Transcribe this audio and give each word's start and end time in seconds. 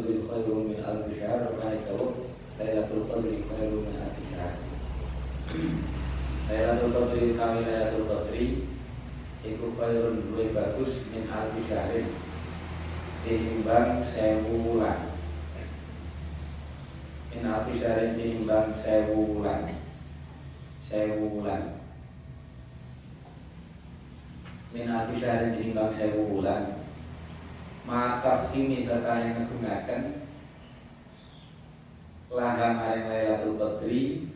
Qadri 0.00 0.16
khairum 0.24 0.72
min 0.72 0.80
alfi 0.80 1.12
syahr 1.12 1.52
Baik 1.60 1.84
kalau 1.84 2.32
Lailatul 2.56 3.04
Qadri 3.04 3.44
khairum 3.44 3.84
min 3.84 4.00
alfi 4.00 4.22
syahr. 4.32 4.56
Lailatul 6.48 6.92
Qadri 6.96 7.36
kami 7.36 7.68
Lailatul 7.68 8.08
Qadri 8.08 8.44
Iku 9.44 9.76
khairun 9.76 10.32
luwih 10.32 10.56
bagus 10.56 11.04
min 11.12 11.28
alfi 11.28 11.60
syahrin. 11.68 12.08
Tinimbang 13.28 14.00
sewu 14.00 14.64
wulan 14.64 15.12
Min 17.28 17.44
alfi 17.44 17.76
syahrin 17.76 18.16
tinimbang 18.16 18.72
sewu 18.72 19.36
wulan 19.36 19.68
Sewu 20.80 21.28
wulan 21.28 21.76
Min 24.72 24.88
alfi 24.88 25.20
syahrin 25.20 25.60
Ma'ataf 27.90 28.54
ini 28.54 28.86
serta 28.86 29.18
yang 29.18 29.34
menggunakan 29.34 30.22
Laha 32.30 32.68
maring 32.78 33.10
Lailatul 33.10 33.58
Qadri 33.58 34.30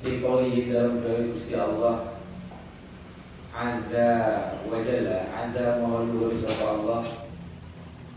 Dikolihi 0.00 0.72
dalam 0.72 1.04
doa 1.04 1.20
Gusti 1.28 1.52
Allah. 1.52 2.16
Azza 3.52 4.08
wa 4.72 4.80
Jalla. 4.80 5.28
Azza 5.36 5.76
wa 5.84 6.00
luhur 6.08 6.32
Allah. 6.64 7.04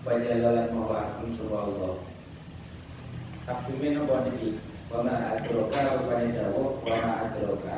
Wa 0.07 0.15
Jalla 0.15 0.49
lan 0.55 0.67
maha 0.75 1.19
agung 1.19 1.35
sapa 1.35 1.57
Allah. 1.59 1.99
Afirmin 3.43 3.99
apa 3.99 4.23
niki? 4.31 4.55
Wa 4.87 5.03
ma 5.03 5.35
adroka 5.35 5.99
rupanya 5.99 6.47
dawa 6.47 6.80
Wa 6.80 6.95
ma 6.95 7.11
adroka 7.27 7.77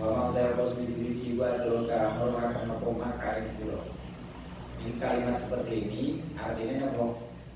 Wa 0.00 0.04
ma 0.06 0.18
udaya 0.34 0.58
pos 0.58 0.74
biji-biji 0.74 1.38
Wa 1.38 1.54
adroka 1.54 2.18
Merlakan 2.18 2.74
apa 2.74 2.88
maka 2.90 3.42
siro 3.46 3.95
Ini 4.86 5.02
kalimat 5.02 5.34
seperti 5.34 5.90
ini 5.90 6.02
Artinya 6.38 6.94
apa? 6.94 7.06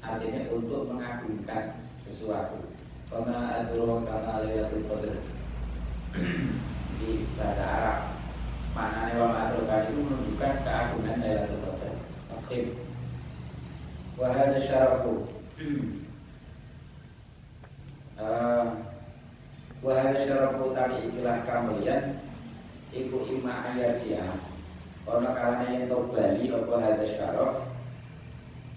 Artinya 0.02 0.50
untuk 0.50 0.90
mengagungkan 0.90 1.78
sesuatu 2.02 2.58
Wa 3.14 3.22
ma 3.22 3.62
adroka 3.62 4.18
ma 4.26 4.42
lilatul 4.42 4.82
qadr 4.90 5.14
Di 6.98 7.22
bahasa 7.38 7.62
Arab 7.62 8.20
maknanya 8.70 9.18
wa 9.18 9.34
ma'adrokan 9.34 9.90
itu 9.90 9.98
menunjukkan 9.98 10.62
keagungan 10.62 11.18
Lailatul 11.18 11.62
Qadar. 11.66 11.94
Akhir. 12.38 12.64
Wa 14.14 14.26
hadza 14.30 14.60
syarafu. 14.62 15.26
Wa 19.80 19.96
hadza 19.96 20.20
syarafu 20.22 20.76
tadi 20.76 21.08
ikilah 21.08 21.40
kemuliaan 21.48 22.20
iku 22.94 23.24
imma 23.26 23.64
ayatiha. 23.74 24.49
Ana 25.10 25.34
kalane 25.34 25.66
yen 25.74 25.90
to 25.90 26.06
bali 26.14 26.46
apa 26.54 26.74
hadza 26.78 27.06
syaraf? 27.10 27.66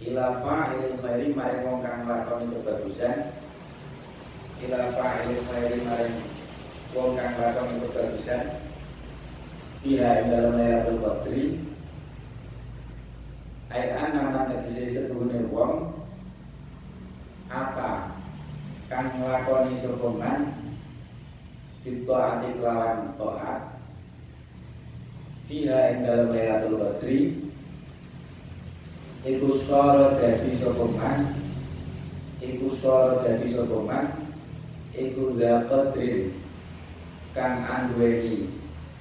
Ila 0.02 0.34
fa'ilil 0.42 0.98
khairi 0.98 1.30
maring 1.38 1.62
wong 1.62 1.86
kang 1.86 2.10
lakoni 2.10 2.50
kebagusan. 2.50 3.38
Ila 4.66 4.98
fa'ilil 4.98 5.46
khairi 5.46 5.78
maring 5.86 6.18
wong 6.98 7.14
kang 7.14 7.38
lakoni 7.38 7.86
kebagusan. 7.86 8.66
Fiha 9.86 10.26
dalam 10.26 10.58
Lailatul 10.58 11.00
Qadri. 11.06 11.46
Ayat 13.70 13.94
anak 14.18 14.50
tegese 14.50 14.90
setuhune 14.90 15.54
wong. 15.54 15.94
Apa 17.54 18.18
kang 18.90 19.22
nglakoni 19.22 19.78
sapa 19.78 20.10
man 20.18 20.42
ditaati 21.86 22.58
kelawan 22.58 23.14
taat 23.22 23.73
fiha 25.44 25.92
ing 25.92 26.08
dalam 26.08 26.32
Lailatul 26.32 26.80
Qadri 26.80 27.20
iku 29.24 29.50
sara 29.56 30.16
dadi 30.20 30.56
sapa 30.56 30.86
man? 30.88 31.20
Iku 32.44 32.68
sara 32.72 33.24
dadi 33.24 33.48
sapa 33.52 33.78
man? 33.84 34.06
Iku 34.94 35.34
qadrin 35.40 36.38
kang 37.34 37.66
anduweni 37.66 38.52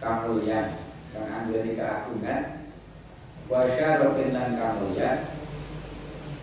kamulyan 0.00 0.72
kang 1.12 1.26
anduweni 1.28 1.76
keagungan. 1.76 2.42
Wa 3.50 3.68
syarafin 3.68 4.32
lan 4.32 4.56
kamulyan 4.56 5.18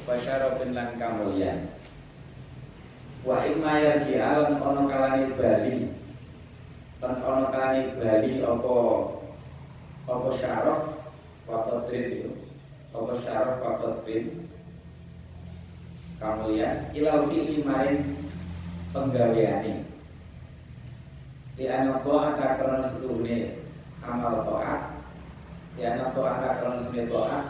wa 0.06 0.16
syarafin 0.22 0.78
lan 0.78 0.96
kamulyan. 1.02 1.60
Wa 3.26 3.44
ikma 3.44 3.84
yarji'al 3.84 4.64
ono 4.64 4.88
kalani 4.88 5.34
bali. 5.34 5.92
Lan 7.02 7.16
ono 7.20 7.50
kalani 7.52 7.98
bali 7.98 8.44
apa 8.46 8.76
apa 10.10 10.30
syaraf 10.34 10.82
wa 11.46 11.58
qadrin 11.70 12.06
itu. 12.10 12.32
Apa 12.90 13.14
syaraf 13.22 13.62
wa 13.62 13.72
qadrin 13.78 14.50
kamulyan 16.18 16.90
ilal 16.98 17.30
fi'li 17.30 17.62
maring 17.62 18.18
penggaweane. 18.92 19.86
Di 21.54 21.68
anak 21.70 22.02
to'at 22.02 22.40
karena 22.40 22.80
setuhnya 22.82 23.62
amal 24.02 24.48
to'at 24.48 24.96
di 25.78 25.86
anak 25.86 26.18
to'at 26.18 26.60
karena 26.60 26.76
setuhnya 26.82 27.06
to'at 27.08 27.46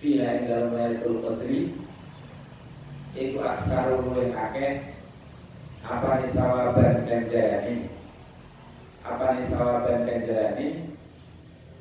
fiha 0.00 0.24
yang 0.24 0.44
dalam 0.48 0.70
Lailatul 0.72 1.20
Qadri. 1.20 1.76
Iku 3.10 3.42
aksaru 3.42 4.06
luwih 4.06 4.32
akeh. 4.32 4.96
Apa 5.82 6.22
nih 6.22 6.30
sawaban 6.30 7.02
ganjarane 7.08 7.90
apa 9.00 9.24
nih 9.32 9.44
sawaban 9.48 10.04
ganjarane 10.04 10.89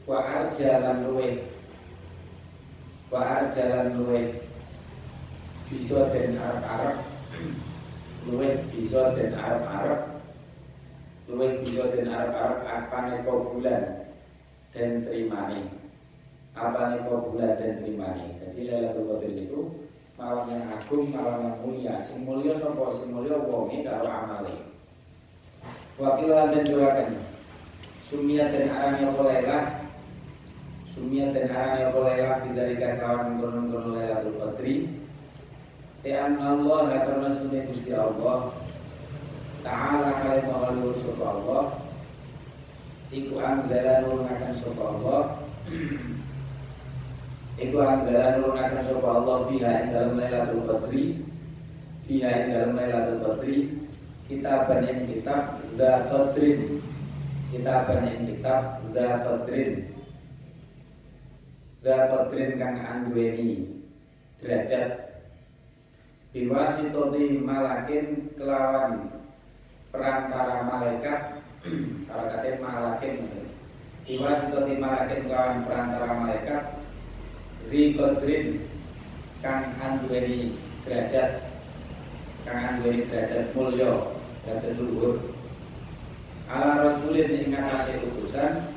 wa 0.09 0.25
arjalan 0.25 1.05
luwih. 1.05 1.45
Wa 3.13 3.45
arjalan 3.45 3.93
luwih. 3.93 4.41
Bisa 5.69 6.09
dan 6.09 6.33
arab-arab 6.41 7.09
luwih 8.27 8.67
bisa 8.75 9.15
dan 9.15 9.31
arab-arab 9.33 10.01
luwih 11.29 11.61
bisa 11.63 11.87
den 11.93 12.09
arep-arep 12.09 12.59
apane 12.67 13.15
bulan 13.23 13.83
dan 14.75 15.05
terimane 15.05 15.71
apane 16.57 16.97
bulan 17.05 17.51
dan 17.57 17.71
terimane 17.79 18.37
jadi 18.37 18.61
Lailatul 18.69 19.07
Qadar 19.07 19.31
itu 19.33 19.61
malam 20.19 20.51
yang 20.51 20.67
agung 20.67 21.15
malam 21.15 21.47
yang 21.47 21.57
mulia. 21.63 21.95
Sing 22.03 22.27
mulia 22.27 22.51
sapa? 22.51 22.91
Sing 22.91 23.07
mulia 23.07 23.39
wonge 23.39 23.87
karo 23.87 24.03
amale. 24.03 24.67
Wakil 25.95 26.27
den 26.27 26.67
duraken 26.67 27.23
sumia 28.03 28.51
den 28.51 28.67
arani 28.67 29.07
apa 29.07 29.23
lailah 30.99 31.31
sumia 31.31 31.31
den 31.31 31.47
arani 31.47 31.81
apa 31.87 31.99
lailah 32.03 32.35
bidalika 32.43 32.99
kawan 32.99 33.39
kono-kono 33.39 33.95
Lailatul 33.95 34.35
Qadri 34.35 34.75
Ta'an 35.99 36.39
Allah 36.39 36.95
karena 37.03 37.27
sunnah 37.27 37.63
Gusti 37.67 37.91
Allah. 37.91 38.55
Ta'ala 39.59 40.23
kalian 40.23 40.47
mahalur 40.47 40.95
sopa 40.95 41.25
Allah. 41.27 41.63
Iku 43.11 43.35
anzala 43.35 44.07
nurunakan 44.07 44.53
sopa 44.55 44.83
Allah. 44.95 45.21
Iku 47.59 47.77
anzala 47.83 48.39
nurunakan 48.39 48.79
sopa 48.79 49.07
Allah 49.11 49.37
Fiha 49.51 49.71
in 49.83 49.87
dalam 49.91 50.15
Lailatul 50.15 50.63
Qadri 50.63 51.05
Fiha 52.07 52.29
in 52.31 52.45
dalam 52.55 52.79
Lailatul 52.79 53.19
Qadri 53.19 53.57
Kitaban 54.31 54.87
yang 54.87 55.03
kitab 55.03 55.59
Da 55.75 56.07
Qadrin 56.07 56.79
Kitaban 57.51 58.07
yang 58.07 58.23
kitab 58.23 58.79
Da 58.95 59.07
Qadrin 59.27 59.98
Da 61.79 62.11
Qadrin 62.11 62.59
kang 62.59 62.83
anduweni. 62.83 63.79
Derajat. 64.39 65.09
Biwasitoti 66.35 67.41
malakin 67.41 68.35
kelawan 68.35 69.09
perantara 69.89 70.67
malaikat. 70.67 71.43
Kalau 72.07 72.25
katanya 72.31 72.57
malakin. 72.63 73.15
Iwasitati 74.09 74.73
malakin 74.81 75.29
kawan 75.29 75.69
perantara 75.69 76.09
malaikat. 76.17 76.63
Rikodrin 77.69 78.65
Kang 79.39 79.77
anduweni 79.79 80.59
derajat. 80.83 81.47
Kang 82.43 82.59
anduweni 82.59 83.07
derajat 83.07 83.55
mulya 83.55 84.11
Derajat 84.43 84.75
luhur. 84.75 85.31
Ala 86.49 86.89
rasulin 86.89 87.29
ing 87.29 87.53
atase 87.53 88.01
utusan 88.03 88.73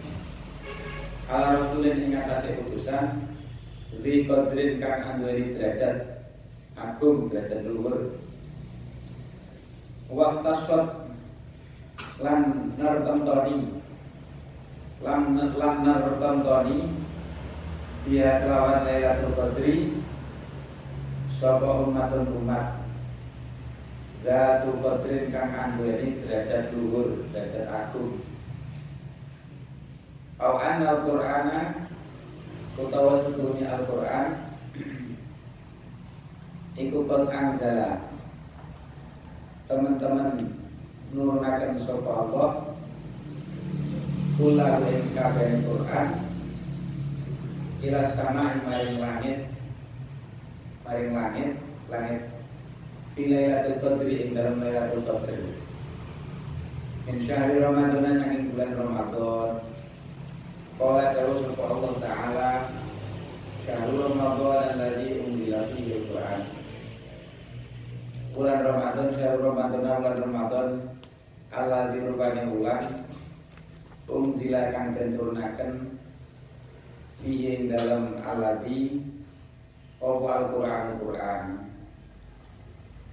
Ala 1.31 1.63
rasulin 1.63 2.03
ing 2.03 2.19
atase 2.19 2.59
utusan 2.67 3.31
Rikodrin 4.03 4.83
kang 4.83 5.07
anduweni 5.07 5.55
derajat 5.55 6.27
Agung 6.75 7.31
derajat 7.31 7.63
luhur. 7.69 8.19
Waktasot 10.11 11.13
Lan 12.19 12.75
nartentoni 12.75 13.79
Lan, 15.03 15.23
nartentoni 15.87 16.79
Dia 18.03 18.43
kelawan 18.43 18.83
Lailatul 18.83 19.35
Qadri 19.39 19.75
Sapa 21.31 21.87
umatun 21.87 22.27
umat 22.43 22.83
Zatu 24.27 24.79
Qadrin 24.83 25.31
kang 25.31 25.55
anduweni 25.55 26.19
derajat 26.27 26.75
luhur 26.75 27.31
Derajat 27.31 27.67
agung 27.71 28.32
Au 30.43 30.59
anna 30.59 30.99
al-Qur'ana 30.99 31.83
Utawa 32.73 33.21
sedunia 33.21 33.79
Al-Qur'an. 33.79 34.49
Iku 36.73 37.05
kon 37.05 37.29
anzala. 37.29 38.01
Teman-teman 39.69 40.41
nurunakan 41.13 41.77
sapa 41.77 42.11
Allah? 42.27 42.51
Kula 44.41 44.81
ing 44.89 45.05
sakabehing 45.05 45.69
Quran 45.69 46.09
ila 47.85 48.01
sama 48.01 48.57
maring 48.65 48.97
langit. 49.05 49.39
Maring 50.89 51.13
langit 51.13 51.51
langit. 51.93 52.23
Fi 53.13 53.23
lailatul 53.29 53.79
qadri 53.85 54.15
ing 54.17 54.31
dalam 54.33 54.65
lailatul 54.65 55.05
qadri. 55.05 55.61
Min 57.05 57.21
syahri 57.21 57.61
ramadhan 57.61 58.17
saking 58.17 58.57
bulan 58.57 58.73
Ramadan 58.81 59.72
Qala 60.83 61.15
terus 61.15 61.47
Allah 61.63 61.95
Ta'ala 62.03 62.51
Syahrul 63.63 64.19
Ramadan 64.19 64.75
alladzi 64.75 65.15
unzila 65.23 65.71
fihi 65.71 65.95
al-Qur'an. 65.95 66.43
Bulan 68.35 68.59
Ramadan 68.67 69.07
syahrul 69.15 69.55
Ramadan 69.55 69.87
bulan 69.87 70.19
Ramadan 70.19 70.69
Allah 71.55 71.95
dirubahnya 71.95 72.51
bulan 72.51 72.83
Ungzila 74.11 74.75
kang 74.75 74.99
den 74.99 75.15
turunaken 75.15 75.73
fihi 77.23 77.71
dalam 77.71 78.19
aladi 78.27 79.07
Opo 80.03 80.27
Al-Quran 80.27 80.99
Al-Quran. 80.99 81.43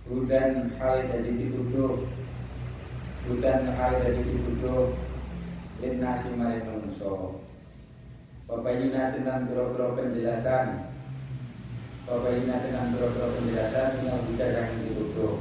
Hudan 0.09 0.73
hal 0.81 1.05
dari 1.05 1.37
dituduh. 1.37 2.01
Hudan 3.29 3.61
hal 3.77 3.93
dari 4.01 4.25
dituduh. 4.25 4.89
Linnasi 5.85 6.33
maring 6.33 6.65
menungso 6.65 7.38
Babayina 8.49 9.13
tentang 9.13 9.45
biro-biro 9.45 9.93
penjelasan. 9.93 10.89
Babayina 12.09 12.65
dengan 12.65 12.89
biro-biro 12.97 13.29
penjelasan 13.37 14.01
Yang 14.01 14.25
juga 14.25 14.45
sangat 14.49 14.77
dituduh. 14.89 15.37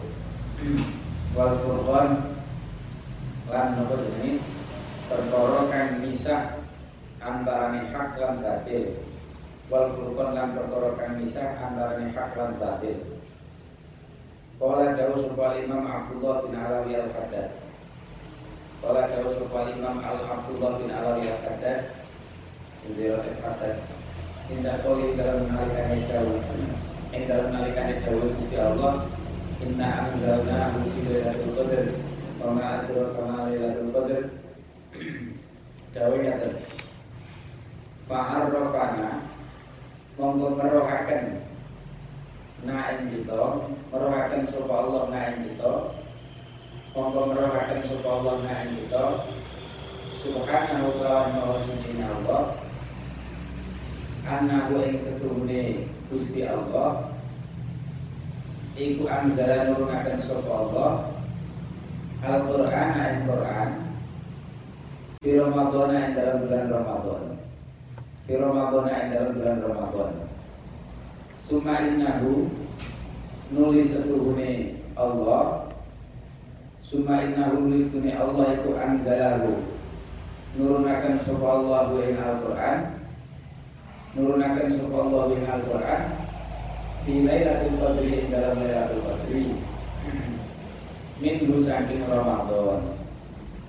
Wal 1.32 1.56
Furqan 1.64 2.37
Lan 3.49 3.81
nopo 3.81 3.96
ini 4.20 4.44
Perkara 5.08 5.72
kang 5.72 6.05
misah 6.05 6.60
Antarani 7.25 7.88
hak 7.88 8.20
lan 8.20 8.44
batil. 8.44 9.00
Wal 9.72 9.88
lan 10.37 10.52
perkara 10.52 10.90
kang 11.00 11.16
misah 11.16 11.56
Antarani 11.64 12.12
hak 12.12 12.37
lan 12.37 12.60
batil. 12.60 13.08
Kala 14.60 14.93
dawu 14.93 15.16
supal 15.16 15.56
Imam 15.64 15.88
Abdullah 15.88 16.44
bin 16.44 16.60
Alawi 16.60 16.93
al-Haddad. 16.99 17.56
Kala 18.84 19.02
dawu 19.06 19.31
supal 19.32 19.70
Imam 19.72 19.96
Al-Abdullah 20.02 20.72
bin 20.82 20.90
Alawi 20.93 21.25
al-Haddad 21.31 21.98
Sendiri 22.79 23.11
al-Haddad 23.11 23.83
Indah 24.49 24.81
koli 24.81 25.13
dalam 25.13 25.45
menalikannya 25.45 26.09
jauh. 26.09 26.39
Yang 27.11 27.23
dalam 27.27 27.47
menalikannya 27.53 28.01
jauh 28.07 28.23
Gusti 28.39 28.57
Allah 28.57 29.05
Inna 29.59 29.89
anzalna 30.09 30.79
Fi 30.79 31.01
lailatul 31.05 31.53
qadr 31.59 31.85
Wa 32.39 32.49
ma 32.55 32.65
adraka 32.81 33.21
ma 33.27 33.37
lailatul 33.51 33.91
qadr. 33.91 34.23
Dawe 35.99 36.17
kata 36.17 36.49
Fa'arrafana 38.07 39.11
Monggo 40.17 40.55
merohaken 40.55 41.45
Na'in 42.63 43.11
kita 43.11 43.43
Merohaken 43.89 44.45
sopa 44.45 44.85
Allah 44.85 45.09
na'in 45.09 45.49
kita. 45.49 45.97
Monggo 46.93 47.33
merohaken 47.33 47.81
sopa 47.89 48.21
Allah 48.21 48.35
na'in 48.45 48.77
kita. 48.77 49.25
Subhanahu 50.13 50.93
wa 50.93 51.33
ta'ala 51.33 51.41
Allah 51.41 52.68
Anahu 54.29 54.85
ing 54.85 54.93
setuhune 54.93 55.89
Gusti 56.13 56.45
Allah 56.45 57.17
Iku 58.77 59.09
anzala 59.09 59.73
nurunaken 59.73 60.21
sapa 60.21 60.53
Allah 60.53 60.93
Al-Qur'an 62.21 62.89
ayat 62.93 63.25
Qur'an 63.25 63.71
Di 65.25 65.33
Ramadan 65.41 65.97
ayat 65.97 66.13
dalam 66.13 66.37
bulan 66.45 66.67
Ramadan. 66.69 67.23
Di 68.29 68.35
Ramadan 68.37 68.85
ayat 68.87 69.07
dalam 69.17 69.31
bulan 69.35 69.57
Ramadan. 69.65 70.11
Suma 71.41 71.75
innahu 71.89 72.53
Nulis 73.49 73.97
setuhune 73.97 74.77
Allah 74.93 75.73
Suma 76.85 77.25
innahu 77.25 77.65
nulis 77.65 77.89
setuhune 77.89 78.13
Allah 78.13 78.61
Iku 78.61 78.77
anzalahu. 78.77 79.65
Nurunakan 80.61 81.17
sapa 81.17 81.47
Allah 81.49 81.97
ing 81.97 82.21
Al-Qur'an 82.21 82.98
Nurunakan 84.16 84.72
sapa 84.72 84.96
Allah 85.05 85.24
ing 85.36 85.44
Al-Qur'an 85.44 86.29
Fi 87.08 87.24
lailatul 87.24 87.77
qadri 87.81 88.29
dalam 88.29 88.60
lailatul 88.60 89.00
qadri. 89.00 89.56
Minggu 91.24 91.56
saking 91.65 92.05
Ramadan. 92.05 93.00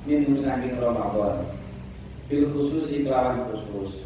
Minggu 0.03 0.35
saking 0.35 0.75
Ramadan. 0.75 1.47
Bil 2.27 2.51
khusus 2.51 2.91
iklawan 2.91 3.47
khusus. 3.47 4.03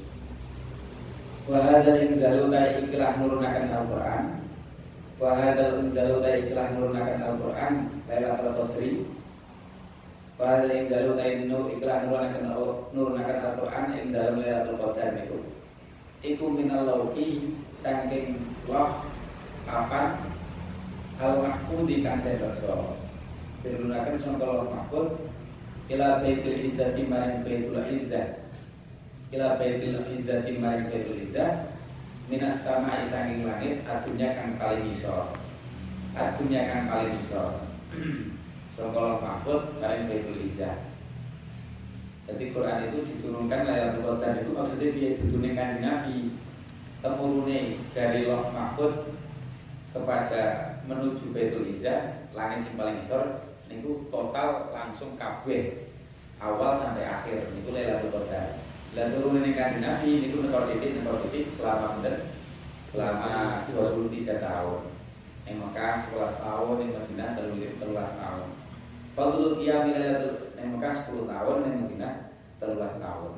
Wahadal 1.50 1.98
inzalu 2.08 2.54
ta 2.54 2.78
ikhlah 2.78 3.18
nurunakan 3.18 3.74
Al-Quran. 3.74 4.24
Wahadal 5.18 5.82
inzalu 5.82 6.22
ta 6.22 6.30
ikhlah 6.38 6.66
nurunakan 6.78 7.20
Al-Quran 7.26 7.74
Lailatul 8.06 8.54
Qadri. 8.54 8.92
Wahadal 10.38 10.78
inzalu 10.78 11.10
ta 11.18 11.26
inu 11.26 11.60
ikhlah 11.74 12.06
nurunakan 12.94 13.38
Al-Quran 13.50 13.86
Ing 13.98 14.14
dalam 14.14 14.40
Lailatul 14.40 14.78
Qadar 14.78 15.18
itu 15.20 15.53
Iku 16.24 16.56
minallauhi 16.56 17.60
saking 17.76 18.56
loh 18.64 19.12
Kapan 19.68 20.24
Al-Mahfudi 21.20 22.00
kan 22.00 22.24
terdoso 22.24 22.96
Dirunakan 23.60 24.16
sangka 24.16 24.72
mahfud 24.72 25.28
Ila 25.92 26.24
baitul 26.24 26.64
izzati 26.64 27.12
maring 27.12 27.44
baitul 27.44 27.76
izzat 27.92 28.56
Ila 29.36 29.60
baitul 29.60 30.16
izzati 30.16 30.56
maring 30.64 30.88
baitul 30.88 31.20
izzat 31.20 31.76
Minas 32.32 32.64
sama 32.64 33.04
isanging 33.04 33.44
langit 33.44 33.84
Atunya 33.84 34.32
kang 34.32 34.56
paling 34.56 34.88
isor 34.88 35.36
Atunya 36.16 36.72
kang 36.72 36.88
paling 36.88 37.20
isor 37.20 37.68
Sangka 38.80 39.20
mahfud 39.20 39.76
maring 39.84 40.08
baitul 40.08 40.40
izzat 40.40 40.93
Jadi 42.34 42.50
Quran 42.50 42.90
itu 42.90 42.98
diturunkan 43.06 43.62
Laylatul 43.62 44.18
Qadar 44.18 44.42
itu 44.42 44.58
maksudnya 44.58 44.90
dia 44.90 45.10
diturunkan 45.14 45.70
Nabi 45.86 46.34
Temurune 47.06 47.78
dari 47.94 48.26
loh 48.26 48.50
mahfud 48.50 49.14
kepada 49.94 50.42
menuju 50.90 51.30
Baitul 51.30 51.70
Izzah 51.70 52.26
langit 52.34 52.66
sing 52.66 52.74
paling 52.74 52.98
isor 52.98 53.54
niku 53.70 54.10
total 54.10 54.74
langsung 54.74 55.14
kabeh 55.14 55.94
awal 56.42 56.74
sampai 56.74 57.06
akhir 57.06 57.54
niku 57.54 57.70
Lailatul 57.70 58.10
Qadar. 58.10 58.66
Lan 58.98 59.14
turune 59.14 59.54
kanjeng 59.54 59.86
Nabi 59.86 60.26
niku 60.26 60.42
nekor 60.42 60.74
titik 60.74 60.98
nekor 60.98 61.22
titik 61.30 61.46
selama 61.54 62.02
bener 62.02 62.34
selama 62.90 63.62
23 63.70 64.42
tahun. 64.42 64.82
Yang 65.44 65.58
Mekah 65.60 65.94
11 66.00 66.40
tahun, 66.40 66.76
yang 66.80 66.92
Madinah 66.96 67.30
13 67.36 67.84
tahun. 67.94 68.48
Fadlul 69.14 69.60
qiyam 69.62 69.92
Lailatul 69.92 70.56
yang 70.56 70.68
Mekah 70.74 70.94
10 70.94 71.28
tahun, 71.28 71.58
yang 71.68 71.76
Madinah 71.84 72.14
13 72.64 73.04
tahun. 73.04 73.34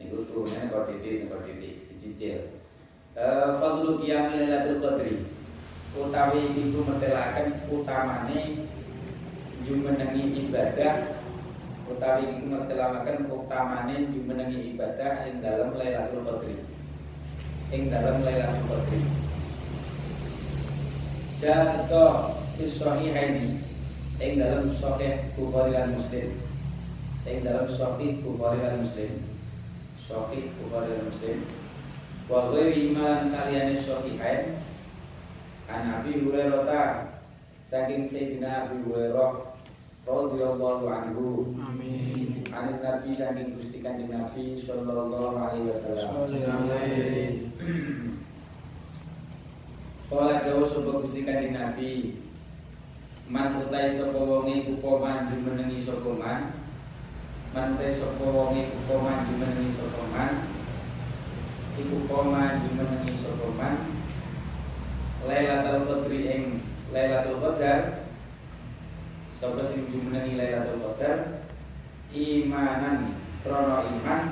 Niku 0.00 0.24
turunnya 0.24 0.64
nekor 0.64 0.88
titik 0.88 1.28
nekor 1.28 1.44
titik 1.44 1.92
dicicil. 1.92 2.64
Uh, 3.14 3.60
Fadlul 3.60 4.02
qiyam 4.02 4.32
Lailatul 4.34 4.82
Qadri 4.82 5.14
utawi 5.94 6.50
iku 6.50 6.82
metelaken 6.82 7.62
utamane 7.70 8.66
jumenengi 9.62 10.24
ibadah 10.42 11.22
utawi 11.86 12.34
iku 12.34 12.44
mertelamaken 12.50 13.30
utamane 13.30 14.10
jumenengi 14.10 14.74
ibadah 14.74 15.30
ing 15.30 15.38
dalam 15.38 15.78
Lailatul 15.78 16.26
Qadri 16.26 16.56
ing 17.70 17.82
dalam 17.94 18.26
Lailatul 18.26 18.66
Qadri 18.66 19.00
Jatuh 21.38 22.34
fi 22.58 22.64
haini 23.14 23.62
ing 24.18 24.32
dalam 24.42 24.66
sahih 24.74 25.30
Bukhari 25.38 25.78
dan 25.78 25.94
Muslim 25.94 26.34
ing 27.24 27.40
dalam 27.40 27.68
sahih 27.68 28.20
Bukhari 28.20 28.60
dan 28.60 28.84
Muslim 28.84 29.12
sahih 29.96 30.52
Bukhari 30.60 30.92
dan 30.92 31.02
Muslim 31.08 31.38
wa 32.28 32.52
ghairi 32.52 32.92
iman 32.92 33.24
saliyane 33.24 33.76
sahihain 33.76 34.60
an 35.68 35.82
Abi 36.00 36.20
Hurairah 36.20 37.16
saking 37.64 38.04
Sayyidina 38.04 38.68
Abi 38.68 38.84
Hurairah 38.84 39.56
radhiyallahu 40.04 40.84
anhu. 40.84 41.56
Amin. 41.56 42.44
Anin 42.52 42.78
Nabi 42.84 43.08
saking 43.08 43.56
Gusti 43.56 43.80
Kanjeng 43.80 44.12
Nabi 44.12 44.52
sallallahu 44.52 45.32
alaihi 45.32 45.72
wasallam. 45.72 46.28
Kala 50.12 50.44
dawuh 50.44 50.68
sapa 50.68 50.90
Gusti 51.00 51.24
Kanjeng 51.24 51.56
Nabi 51.56 52.20
Man 53.24 53.56
utai 53.56 53.88
sapa 53.88 54.20
wonge 54.20 54.68
upa 54.68 55.00
man 55.00 55.24
jumenengi 55.24 55.80
sapa 55.80 56.12
man 56.12 56.63
Man 57.54 57.78
utai 57.78 57.94
sapa 57.94 58.26
wonge 58.26 58.66
upa 58.82 58.98
man 58.98 59.22
jumenengi 59.30 59.70
sapa 59.70 60.02
man? 60.10 60.50
Iku 61.78 62.02
man 62.10 62.58
jumenengi 62.58 63.14
sapa 63.14 63.46
man? 63.54 63.94
Lailatul 65.22 65.86
Qadri 65.86 66.18
ing 66.26 66.42
Lailatul 66.90 67.38
Qadar. 67.38 68.10
Sapa 69.38 69.62
sing 69.70 69.86
jumenengi 69.86 70.34
Lailatul 70.34 70.82
Qadar? 70.82 71.46
Imanan 72.10 73.14
krono 73.46 73.86
iman. 73.86 74.22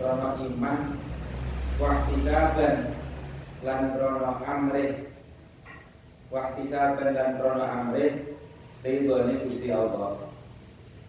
Krono 0.00 0.28
iman. 0.40 0.78
Wahtisaban 1.76 2.96
lan 3.60 3.80
krono 3.92 4.40
amrih. 4.40 5.04
Wahtisaban 6.32 7.12
lan 7.12 7.36
krono 7.36 7.60
amrih. 7.60 8.40
Ridhone 8.80 9.44
Gusti 9.44 9.68
Allah 9.68 10.29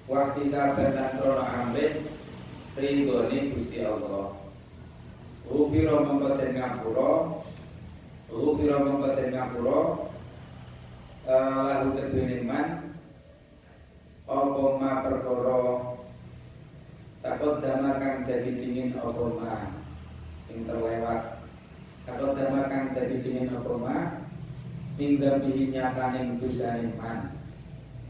wahtisaban 0.09 0.95
lan 0.95 1.09
krono 1.19 1.43
amrih 1.43 2.05
ridhone 2.77 3.37
Gusti 3.53 3.83
Allah. 3.83 4.37
Rufiro 5.51 6.07
mongko 6.07 6.39
den 6.39 6.55
ngapura 6.55 7.11
Rufiro 8.31 8.77
mongko 8.87 9.07
den 9.19 9.35
ngapura 9.35 9.79
Eh, 11.21 11.37
lahu 11.37 11.93
kedune 11.93 12.41
man 12.49 12.97
apa 14.25 14.63
ma 14.81 15.05
perkara 15.05 15.61
takut 17.21 17.61
dama 17.61 18.01
kang 18.01 18.25
dadi 18.25 18.57
dingin 18.57 18.97
apa 18.97 19.23
ma? 19.37 19.69
Sing 20.41 20.65
terlewat. 20.65 21.45
Takut 22.09 22.33
dama 22.33 22.65
kang 22.73 22.97
dadi 22.97 23.21
dingin 23.21 23.53
apa 23.53 23.73
ma? 23.77 23.97
Hingga 24.97 25.45
bihi 25.45 25.69
nyataning 25.69 26.41
dosane 26.41 26.89
man 26.97 27.40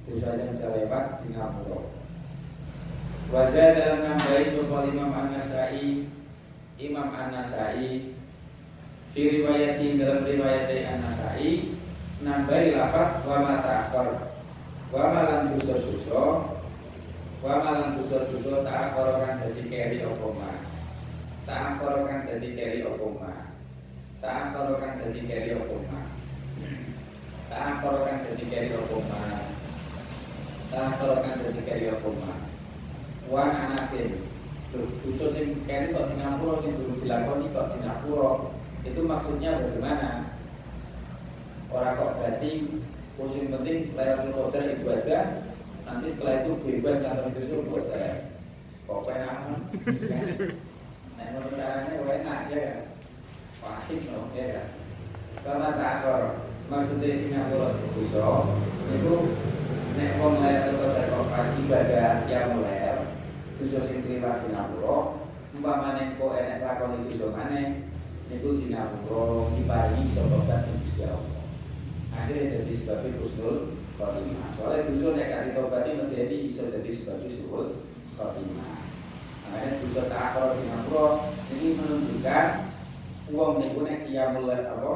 dosa 0.09 0.29
sing 0.33 0.57
terlewat 0.57 1.21
di 1.21 1.33
ngapura 1.33 1.81
Wazah 3.31 3.79
dalam 3.79 3.99
nambahi 4.03 4.43
sopa 4.43 4.91
Imam 4.91 5.13
An-Nasai 5.15 6.03
Imam 6.75 7.15
An-Nasai 7.15 8.11
Fi 9.15 9.21
riwayati 9.27 9.95
dalam 10.01 10.27
riwayat 10.27 10.67
An-Nasai 10.67 11.79
nambahi 12.21 12.77
lafaz 12.77 13.25
wa 13.25 13.37
ma 13.41 13.55
ta'akhir 13.65 14.09
wa 14.93 15.03
ma 15.09 15.21
lam 15.25 15.41
dosa-dosa 15.55 16.23
wa 17.41 17.53
ma 17.65 17.69
lam 17.71 17.97
dosa-dosa 17.97 18.61
ta'akhir 18.61 19.07
kan 19.25 19.33
dadi 19.41 19.63
keri 19.71 19.97
apa 20.05 20.27
ma? 20.37 20.51
Ta'akhir 21.49 22.05
kan 22.05 22.19
dadi 22.29 22.49
keri 22.53 22.85
apa 22.85 23.07
ma? 23.17 23.33
Ta'akhir 24.21 24.69
kan 24.77 24.93
dadi 25.01 25.21
keri 25.25 25.49
apa 25.57 25.75
ma? 25.89 25.99
Ta'akhir 27.49 27.95
kan 28.05 28.17
dadi 28.27 28.45
keri 28.45 28.69
apa 28.75 29.50
ma 30.71 30.95
ta'akhir 30.95 31.19
kan 31.19 31.35
dadi 31.43 31.61
keri 31.67 31.85
apa 31.91 32.09
ma 32.15 32.33
wa 33.27 33.43
anasin 33.43 34.23
Loh, 34.71 34.87
dosa 35.03 35.35
sing 35.35 35.67
kok 35.67 36.07
di 36.07 36.15
ngapura 36.15 36.63
sing 36.63 36.79
dulu 36.79 37.03
dilakoni 37.03 37.51
kok 37.51 37.75
di 37.75 37.83
ngapura 37.83 38.55
itu 38.87 39.03
maksudnya 39.03 39.59
bagaimana 39.59 40.31
orang 41.75 41.99
kok 41.99 42.15
berarti 42.15 42.51
Pusing 43.19 43.51
penting 43.51 43.91
Lailatul 43.93 44.33
Qadar 44.33 44.71
ibadah 44.71 45.23
Nanti 45.83 46.07
setelah 46.15 46.35
itu 46.41 46.51
bebas 46.63 47.03
itu 47.35 47.55
buat 47.67 47.85
tes 47.91 48.33
Kok 48.87 49.05
enak 49.11 49.37
Nah 51.19 51.27
menurut 51.35 51.53
caranya 51.53 52.01
enak 52.01 52.39
ya 52.49 52.89
Pasif 53.59 54.07
loh 54.09 54.31
ya 54.31 54.57
kan 54.57 54.67
Karena 55.43 55.69
takor 55.75 56.21
Maksudnya 56.71 57.13
Singapura 57.13 57.77
bisa 57.99 58.25
Itu 58.89 59.13
Nek 59.91 60.15
wong 60.23 60.39
Qadar 60.39 61.05
kok 61.11 61.35
ibadah 61.67 62.23
yang 62.31 62.55
mulai 62.55 63.03
Dosa 63.59 63.79
sing 63.85 64.07
kliwat 64.07 64.47
Singapura 64.47 65.19
Umpamane 65.51 66.15
kok 66.15 66.31
enak 66.31 66.63
lakon 66.63 67.11
itu 67.11 67.27
mana 67.27 67.83
Itu 68.31 68.49
Singapura 68.55 69.51
diparingi 69.51 70.07
sebab 70.07 70.47
dan 70.47 70.71
Gusti 70.79 71.03
Allah. 71.03 71.43
Akhirnya 72.15 72.63
jadi 72.63 72.71
sebabnya 72.71 73.19
husnul 73.19 73.75
khotimah. 73.99 74.47
Soalnya 74.55 74.87
dosa 74.87 75.07
nek 75.15 75.27
kali 75.31 75.49
tobati 75.51 75.91
menjadi 75.99 76.35
bisa 76.47 76.71
jadi 76.71 76.89
sebabnya 76.91 77.27
husnul 77.27 77.67
khotimah. 78.15 78.79
Makanya 79.43 79.79
dosa 79.83 80.01
ta'akhir 80.07 80.45
di 80.55 80.63
ngapura 80.71 81.07
ini 81.51 81.67
menunjukkan 81.75 82.47
uang 83.35 83.53
niku 83.59 83.79
nek 83.83 84.07
qiyamul 84.07 84.47
apa 84.47 84.91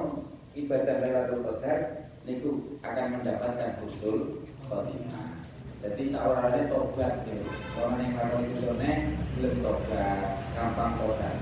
ibadah 0.56 0.96
Lailatul 1.04 1.44
Qadar 1.44 1.78
niku 2.24 2.80
akan 2.84 3.06
mendapatkan 3.20 3.84
husnul 3.84 4.48
khotimah 4.68 5.46
jadi 5.86 6.04
seorang 6.10 6.66
tobat 6.66 7.30
gitu 7.30 7.46
orang 7.78 8.02
yang 8.02 8.12
ngakon 8.18 8.50
itu 8.50 8.56
sone 8.58 8.92
belum 9.38 9.62
tobat 9.62 10.42
gampang 10.58 10.98
tobat. 10.98 11.38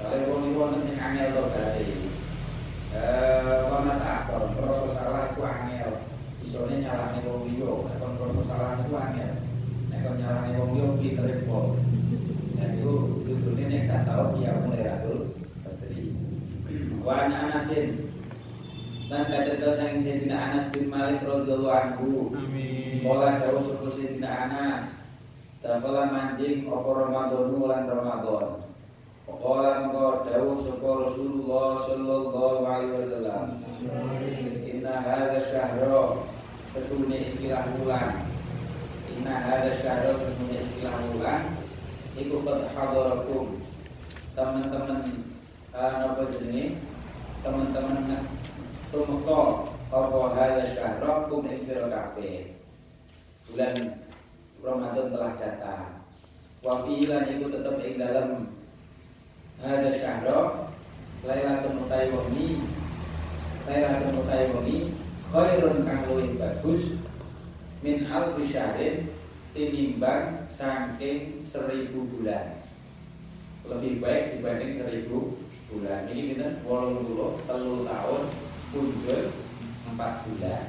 Soalnya 0.00 0.30
wong 0.32 0.40
iku 0.48 0.58
wonten 0.64 0.80
sing 0.88 0.96
tobat. 1.36 1.76
Wana 3.68 3.94
takon, 4.00 4.56
kroso 4.56 4.96
salah 4.96 5.36
itu 5.36 5.44
angel. 5.44 5.92
Isone 6.40 6.80
nyalahnya 6.80 7.20
wong 7.28 7.44
liya, 7.44 7.72
nek 7.92 8.00
kroso 8.16 8.42
salah 8.48 8.80
itu 8.80 8.94
angel. 8.96 9.32
Nek 9.92 10.00
nyalahnya 10.16 10.56
wong 10.56 10.70
liya 10.72 10.86
pinter 10.96 11.28
pol 11.44 11.76
Dan 12.56 12.80
itu 12.80 12.92
dudune 13.28 13.64
nek 13.68 13.84
gak 13.84 14.02
tau 14.08 14.32
dia 14.40 14.56
mulai 14.64 14.84
radul 14.88 15.36
Betri 15.60 16.16
Wan 17.04 17.32
Anasin 17.32 18.09
dan 19.10 19.26
kata 19.26 19.74
sang 19.74 19.98
Sayyidina 19.98 20.38
Anas 20.38 20.70
bin 20.70 20.86
Malik 20.86 21.26
radhiyallahu 21.26 21.74
anhu. 21.74 22.30
Amin. 22.30 23.02
Kala 23.02 23.42
dawuh 23.42 23.58
sapa 23.58 23.90
Sayyidina 23.90 24.30
Anas, 24.46 25.02
"Dafalan 25.58 26.14
mancing 26.14 26.70
apa 26.70 26.90
Ramadan 26.94 27.58
lan 27.58 27.82
Ramadan." 27.90 28.62
Qala 29.26 29.90
maka 29.90 30.30
dawuh 30.30 30.62
sapa 30.62 31.10
Rasulullah 31.10 31.82
sallallahu 31.90 32.62
alaihi 32.62 32.94
wasallam. 33.02 33.44
Inna 34.70 34.94
hadza 35.02 35.42
syahra 35.42 36.22
setune 36.70 37.34
ikilah 37.34 37.66
bulan. 37.82 38.14
Inna 39.10 39.34
hadza 39.42 39.74
syahra 39.82 40.14
setune 40.14 40.54
ikilah 40.54 40.94
bulan 41.10 41.42
iku 42.14 42.46
qad 42.46 42.62
hadarakum. 42.78 43.58
Teman-teman 44.38 45.02
uh, 45.74 45.92
napa 45.98 46.22
jenenge? 46.30 46.78
Teman-teman 47.42 48.06
tumeka 48.90 49.70
apa 49.90 50.18
hadza 50.34 50.64
syahra 50.74 51.30
kum 51.30 51.46
ing 51.46 51.62
sira. 51.62 51.86
Bulan 53.50 53.74
Ramadan 54.62 55.06
telah 55.10 55.32
datang. 55.38 56.00
Wa 56.60 56.84
fi'lan 56.84 57.24
iku 57.34 57.48
tetep 57.48 57.76
ing 57.80 57.96
dalam 57.96 58.52
Hada 59.60 59.92
syahro 59.92 60.68
Lailatul 61.24 61.84
Mutaiwami 61.84 62.64
Lailatul 63.68 64.12
Mutaiwami 64.20 64.78
Khairun 65.28 65.84
kang 65.88 66.04
luwih 66.08 66.36
bagus 66.36 67.00
Min 67.80 68.08
alfi 68.08 68.44
syahrin 68.44 69.08
Tinimbang 69.50 70.46
saking 70.46 71.42
seribu 71.42 72.06
bulan. 72.06 72.62
Lebih 73.66 73.98
baik 73.98 74.38
dibanding 74.38 74.78
seribu 74.78 75.34
bulan. 75.66 76.06
Ini 76.06 76.38
kita 76.38 76.62
wolong 76.62 77.02
dulu 77.02 77.42
telur 77.50 77.82
tahun 77.82 78.30
Punjul 78.70 79.34
empat 79.90 80.26
bulan. 80.26 80.64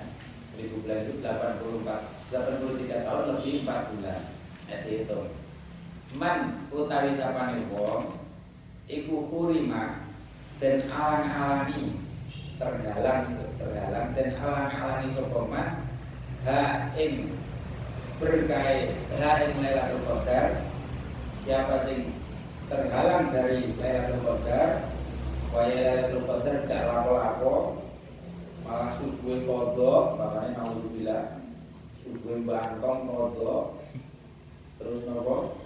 Seribu 0.50 0.84
bulan 0.84 1.06
itu 1.06 1.14
84 1.22 2.34
83 2.34 3.06
tahun 3.06 3.24
lebih 3.34 3.54
empat 3.64 3.80
bulan. 3.94 4.20
Itu 4.68 4.90
itu 5.06 5.20
Man 6.12 6.68
utawi 6.76 7.16
sapane 7.16 7.64
wong 7.72 8.20
iku 8.92 9.16
hurima 9.32 10.12
dan 10.60 10.92
alang-alangi. 10.92 11.96
Terhalang 12.60 13.42
terhalang 13.58 14.14
dan 14.14 14.30
alang-alangi 14.38 15.10
sokoman 15.18 15.82
ha 16.46 16.90
ing 16.94 17.34
berkait 18.22 18.94
hari 19.18 19.50
Lailatul 19.58 20.22
siapa 21.42 21.76
sing 21.90 22.14
terhalang 22.70 23.34
dari 23.34 23.74
Lailatul 23.82 24.22
Qadar 24.22 24.94
waya 25.50 25.74
Lailatul 25.74 26.26
Qadar 26.30 26.56
gak 26.70 26.86
lapo-lapo 26.86 27.81
malah 28.72 28.88
subuh 28.96 29.44
kodok 29.44 30.16
makanya 30.16 30.64
naudzubillah 30.64 31.44
subuh 32.00 32.40
bangkong 32.48 33.04
kodok 33.04 33.84
terus 34.80 35.04
nopo 35.04 35.60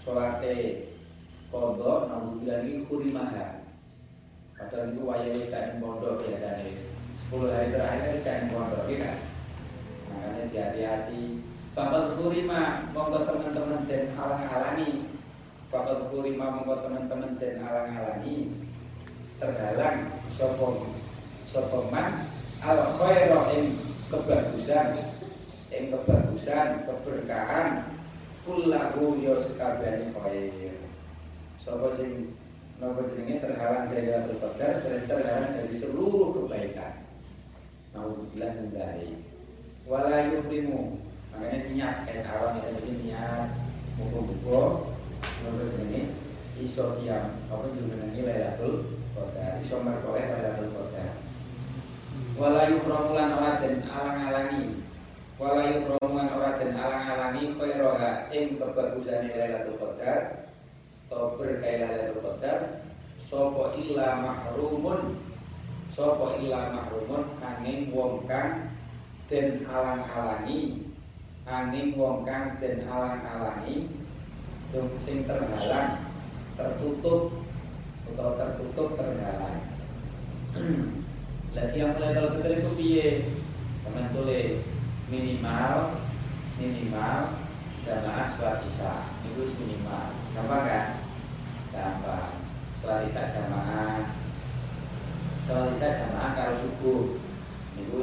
solate 0.00 0.88
kodok 1.52 2.08
naudzubillah 2.08 2.64
ini 2.64 2.88
kurimaha 2.88 3.68
padahal 4.56 4.96
itu 4.96 5.04
waya 5.04 5.36
wis 5.36 5.52
kan 5.52 5.76
pondok 5.84 6.24
biasanya 6.24 6.72
10 7.28 7.44
hari 7.52 7.68
terakhir 7.76 8.16
kan 8.24 8.48
pondok 8.48 8.88
ya 8.88 8.96
kan? 9.04 9.18
Makanya 10.08 10.48
hati-hati 10.48 11.22
Fakat 11.74 12.14
kurima 12.14 12.86
mongko 12.94 13.26
teman-teman 13.26 13.82
dan 13.90 14.14
alang-alangi. 14.14 15.10
Fakat 15.66 16.06
kurima 16.06 16.54
mongko 16.54 16.86
teman-teman 16.86 17.34
dan 17.34 17.66
alang-alangi. 17.66 18.54
Terhalang 19.42 20.22
sopong 20.30 21.03
Sopoman 21.48 22.28
al 22.64 22.80
khaira 22.96 23.52
ing 23.54 23.76
kebagusan 24.08 24.96
ing 25.68 25.92
kebagusan 25.92 26.86
keberkahan 26.88 27.88
kullahu 28.44 29.18
yo 29.20 29.36
sekabehane 29.40 30.12
khair. 30.12 30.76
Sapa 31.60 31.88
sing 31.96 32.36
napa 32.76 33.08
jenenge? 33.08 33.40
Terhalang 33.40 33.88
dari 33.88 34.12
Lailatul 34.12 34.40
Qadar 34.40 34.84
dan 34.84 35.02
terhalang 35.08 35.52
dari 35.56 35.72
seluruh 35.72 36.36
kebaikan. 36.36 37.04
Nauzubillah 37.96 38.52
min 38.60 38.68
dzalik. 38.72 39.16
Wala 39.88 40.28
yuhrimu 40.32 41.00
makanya 41.34 41.58
niat 41.72 41.94
kayak 42.06 42.30
awal 42.30 42.56
kita 42.56 42.78
jadi 42.78 42.92
niat 43.04 43.48
muka-muka 43.98 44.86
menurut 45.42 45.74
ini 45.88 46.14
iso 46.60 47.00
yang 47.00 47.32
apa 47.48 47.64
jenenge? 47.72 48.20
Lailatul 48.20 49.00
Qadar. 49.16 49.64
Iso 49.64 49.80
merkoleh 49.80 50.28
Lailatul 50.28 50.68
Qadar 50.68 50.83
wala 52.34 52.66
yukramulan 52.66 53.30
ora 53.38 53.62
den 53.62 53.86
alang-alangi. 53.86 54.82
Wala 55.38 55.62
yukramulan 55.70 56.28
ora 56.34 56.50
den 56.58 56.74
alang-alangi 56.74 57.54
khairaha 57.54 58.30
ing 58.34 58.58
kebagusane 58.58 59.30
Lailatul 59.30 59.78
Qadar 59.78 60.50
atau 61.06 61.38
berkait 61.38 61.82
Lailatul 61.82 62.22
Qadar 62.22 62.58
sapa 63.18 63.78
illa 63.78 64.18
mahrumun 64.18 65.18
sapa 65.90 66.38
illa 66.42 66.74
mahrumun 66.74 67.38
angin 67.38 67.94
wong 67.94 68.26
kang 68.26 68.70
den 69.30 69.62
alang-alangi 69.64 70.90
angin 71.46 71.94
wong 71.94 72.26
kang 72.26 72.58
den 72.58 72.84
alang-alangi 72.86 73.90
sing 74.98 75.22
terhalang 75.22 76.02
tertutup 76.58 77.30
atau 78.10 78.28
tertutup 78.34 78.88
terhalang 78.98 79.58
lagi 81.54 81.78
yang 81.78 81.94
mulai 81.94 82.10
kalau 82.10 82.34
kita 82.34 82.48
itu 82.50 82.70
piye? 82.74 83.08
Sama 83.86 84.10
tulis 84.10 84.74
minimal 85.06 86.02
minimal 86.58 87.38
jamaah 87.78 88.26
sholat 88.34 88.66
isya 88.66 89.14
itu 89.22 89.54
minimal. 89.62 90.18
Gampang 90.34 90.62
kan? 90.66 90.86
Gampang. 91.70 92.42
Sholat 92.82 93.06
isya 93.06 93.30
jamaah. 93.30 94.18
Sholat 95.46 95.78
isya 95.78 95.88
jamaah 96.02 96.30
kalau 96.34 96.54
subuh 96.58 97.22
itu 97.78 98.02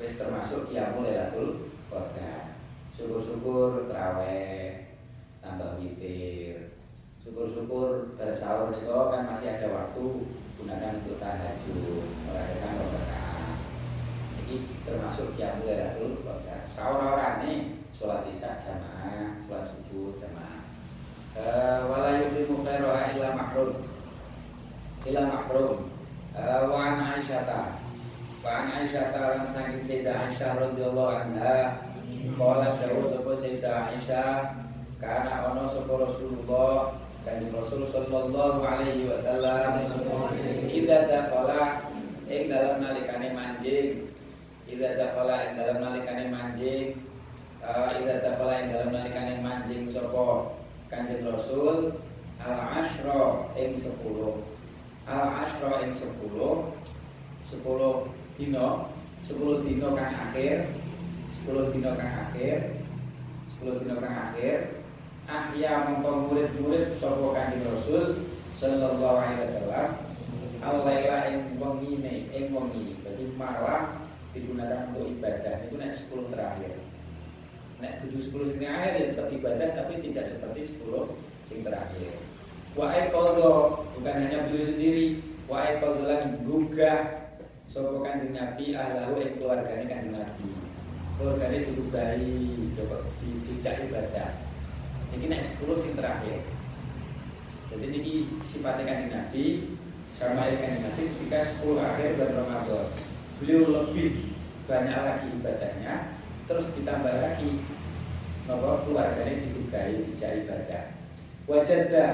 wis 0.00 0.16
termasuk 0.16 0.72
kiamul 0.72 1.04
lailatul 1.04 1.68
Qadar. 1.92 2.56
Syukur-syukur 2.96 3.92
terawih, 3.92 4.96
tambah 5.44 5.76
witir. 5.76 6.72
Syukur-syukur 7.20 8.16
bersahur 8.16 8.72
itu 8.72 8.88
kan 8.88 9.28
masih 9.28 9.48
ada 9.52 9.68
waktu 9.68 10.06
gunakan 10.62 11.02
untuk 11.02 11.18
tahajud, 11.18 12.06
merayakan 12.30 12.72
rakaat. 12.94 13.58
Ini 14.46 14.56
termasuk 14.86 15.34
qiyamul 15.34 15.66
lailatul 15.66 16.22
qadar. 16.22 16.62
Sahur-sahurane 16.70 17.82
sholat 17.90 18.22
isya 18.30 18.54
jamaah, 18.62 19.42
sholat 19.42 19.66
subuh 19.66 20.14
jamaah. 20.14 20.62
Uh, 21.34 21.90
wala 21.90 22.22
yuqimu 22.22 22.62
khairaha 22.62 23.16
illa 23.16 23.32
mahrum 23.32 23.88
illa 25.08 25.32
mahrum 25.32 25.88
uh, 26.36 26.68
wa 26.68 26.76
an 26.76 27.16
aisyata 27.16 27.80
wa 28.44 28.50
an 28.52 28.68
aisyata 28.68 29.40
lan 29.40 29.48
saking 29.48 29.80
sayyidah 29.80 30.28
aisyah 30.28 30.60
radhiyallahu 30.60 31.24
anha 31.24 31.88
qala 32.36 32.76
dawu 32.76 33.08
sapa 33.08 33.32
sayyidah 33.32 33.96
aisyah 33.96 34.60
kana 35.00 35.56
ono 35.56 35.64
sapa 35.64 36.04
rasulullah 36.04 37.00
kanjeng 37.24 37.54
rasul 37.54 37.86
sallallahu 37.86 38.66
alaihi 38.66 39.06
wasallam 39.06 39.88
idza 40.72 41.04
dakhala 41.12 41.84
ing 42.32 42.48
dalam 42.48 42.80
nalikane 42.80 43.36
manjing. 43.36 44.08
Idza 44.64 44.96
dakhala 44.96 45.52
ing 45.52 45.60
dalam 45.60 45.78
nalikane 45.84 46.32
manjing. 46.32 47.04
Uh, 47.60 47.92
idza 48.00 48.24
dakhala 48.24 48.64
ing 48.64 48.72
dalam 48.72 48.90
nalikane 48.90 49.44
manjing 49.44 49.84
sapa? 49.84 50.56
Kanjeng 50.88 51.28
Rasul 51.28 52.00
al 52.40 52.56
ashra 52.80 53.52
ing 53.56 53.72
10 53.76 53.96
al 55.08 55.24
ashra 55.40 55.80
ing 55.84 55.92
10 55.92 56.20
10 56.20 56.40
dina 58.40 58.66
10 59.20 59.64
dina 59.68 59.88
kang 59.92 60.12
akhir. 60.28 60.56
10 61.48 61.72
dina 61.76 61.90
kang 61.96 62.12
akhir. 62.28 62.58
10 63.60 63.80
dina 63.84 63.94
kang 64.00 64.16
akhir. 64.32 64.58
Ahya 65.22 65.86
mongko 65.86 66.28
murid-murid 66.28 66.92
sapa 66.98 67.30
Kanjeng 67.30 67.62
Rasul 67.70 68.26
sallallahu 68.58 69.22
alaihi 69.22 69.46
wasallam 69.46 70.11
al-laila 70.62 71.28
ing 71.34 71.58
wengi 71.58 71.92
ing 72.30 72.46
jadi 73.02 73.24
malam 73.34 74.06
digunakan 74.32 74.88
untuk 74.94 75.10
ibadah 75.18 75.66
itu 75.66 75.74
naik 75.76 75.92
10 75.92 76.32
terakhir 76.32 76.82
Nek 77.82 77.98
tujuh 77.98 78.22
sepuluh 78.22 78.46
sing 78.46 78.62
akhir 78.62 78.94
ya 78.94 79.04
tetap 79.10 79.26
ibadah 79.34 79.68
tapi 79.74 79.98
tidak 79.98 80.30
seperti 80.30 80.70
sepuluh 80.70 81.18
sing 81.42 81.66
terakhir. 81.66 82.14
Wahai 82.78 83.10
kodo 83.10 83.82
bukan 83.98 84.22
hanya 84.22 84.46
beliau 84.46 84.62
sendiri, 84.62 85.18
wahai 85.50 85.82
kodo 85.82 86.06
lan 86.06 86.46
gugah 86.46 87.26
sopo 87.66 88.06
kanjeng 88.06 88.38
Nabi 88.38 88.78
ahlahu 88.78 89.18
ing 89.18 89.34
keluargane 89.34 89.90
kanjeng 89.90 90.14
Nabi. 90.14 90.48
Keluargane 91.18 91.58
dirugahi, 91.66 92.34
di 93.18 93.28
dijak 93.50 93.90
ibadah. 93.90 94.30
Ini 95.18 95.26
naik 95.26 95.42
sepuluh 95.42 95.74
sing 95.74 95.98
terakhir. 95.98 96.38
Jadi 97.66 97.84
ini 97.98 98.14
sifatnya 98.46 98.86
kanjeng 98.86 99.10
Nabi 99.10 99.71
kanjeng 100.30 100.86
Nabi 100.86 101.02
ketika 101.10 101.38
sepuluh 101.42 101.82
akhir 101.82 102.14
bulan 102.14 102.32
Ramadan. 102.38 102.86
Beliau 103.42 103.62
lebih 103.66 104.38
banyak 104.70 104.98
lagi 105.02 105.26
ibadahnya 105.34 105.94
terus 106.46 106.70
ditambah 106.78 107.14
lagi 107.18 107.58
bahwa 108.46 108.86
keluarganya 108.86 109.50
ditugai 109.50 110.06
dijak 110.06 110.46
ibadah. 110.46 110.84
Wajada 111.50 112.06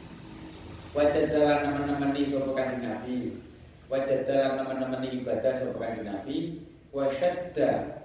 wajada 0.96 1.44
teman-teman 1.68 2.16
di 2.16 2.22
sopo 2.24 2.56
kanjeng 2.56 2.88
nabi. 2.88 3.44
Wajada 3.92 4.56
teman-teman 4.56 5.04
ibadah 5.04 5.52
sopo 5.60 5.76
kanjeng 5.76 6.08
nabi. 6.08 6.64
Wasyadda 6.90 8.02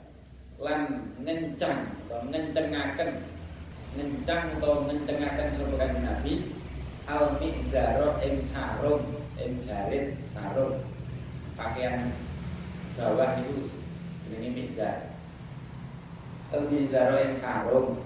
lan 0.60 1.10
ngencang 1.24 2.04
atau 2.06 2.20
ngencengaken. 2.28 3.12
Ngencang 3.96 4.60
atau 4.60 4.86
ngencengaken 4.92 5.50
sopo 5.56 5.80
kanjeng 5.80 6.04
nabi 6.04 6.65
al 7.06 7.38
mizaro 7.38 8.18
ing 8.22 8.42
sarung 8.42 9.06
ing 9.38 9.62
jarit 9.62 10.18
sarung 10.34 10.82
pakaian 11.54 12.12
bawah 12.96 13.40
itu 13.44 13.70
jenenge 14.26 14.50
mizar. 14.56 15.16
Al-Mizaro 16.54 17.18
yang 17.18 17.34
sarung 17.34 18.06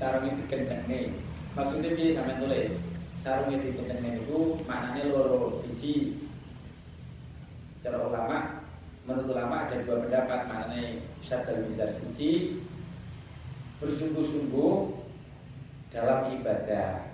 Sarung 0.00 0.24
itu 0.24 0.42
kencengnya 0.48 1.12
Maksudnya 1.52 1.92
dia 1.92 2.16
sampai 2.16 2.40
tulis? 2.40 2.80
Sarung 3.12 3.52
itu 3.52 3.76
kencengnya 3.76 4.24
itu 4.24 4.56
maknanya 4.64 5.12
loro 5.12 5.52
siji. 5.52 6.26
Cara 7.84 8.08
ulama 8.08 8.64
Menurut 9.04 9.36
ulama 9.36 9.68
ada 9.68 9.84
dua 9.84 10.00
pendapat 10.00 10.48
Maknanya 10.48 11.04
syadal 11.20 11.68
mizar 11.68 11.92
siji 11.92 12.64
Bersungguh-sungguh 13.78 14.74
Dalam 15.92 16.32
ibadah 16.40 17.11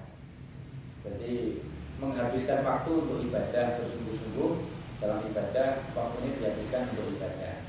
Jadi 1.09 1.65
Menghabiskan 1.99 2.63
waktu 2.63 2.91
untuk 2.93 3.19
ibadah 3.25 3.81
Bersungguh-sungguh 3.81 4.53
Dalam 5.01 5.25
ibadah 5.33 5.89
Waktunya 5.97 6.31
dihabiskan 6.37 6.93
untuk 6.93 7.17
ibadah. 7.17 7.69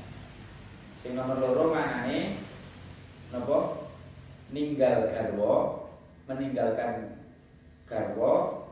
Sing 1.00 1.16
nomor 1.16 1.40
loro 1.40 1.72
maknanya 1.72 2.44
nopo? 3.32 3.88
Ninggal 4.52 5.08
garwo 5.08 5.88
meninggalkan 6.30 7.24
garwo 7.88 8.66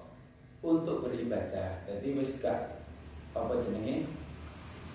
untuk 0.63 1.09
beribadah. 1.09 1.83
Jadi 1.89 2.15
wis 2.15 2.39
gak 2.39 2.85
apa 3.35 3.59
jenenge? 3.65 4.13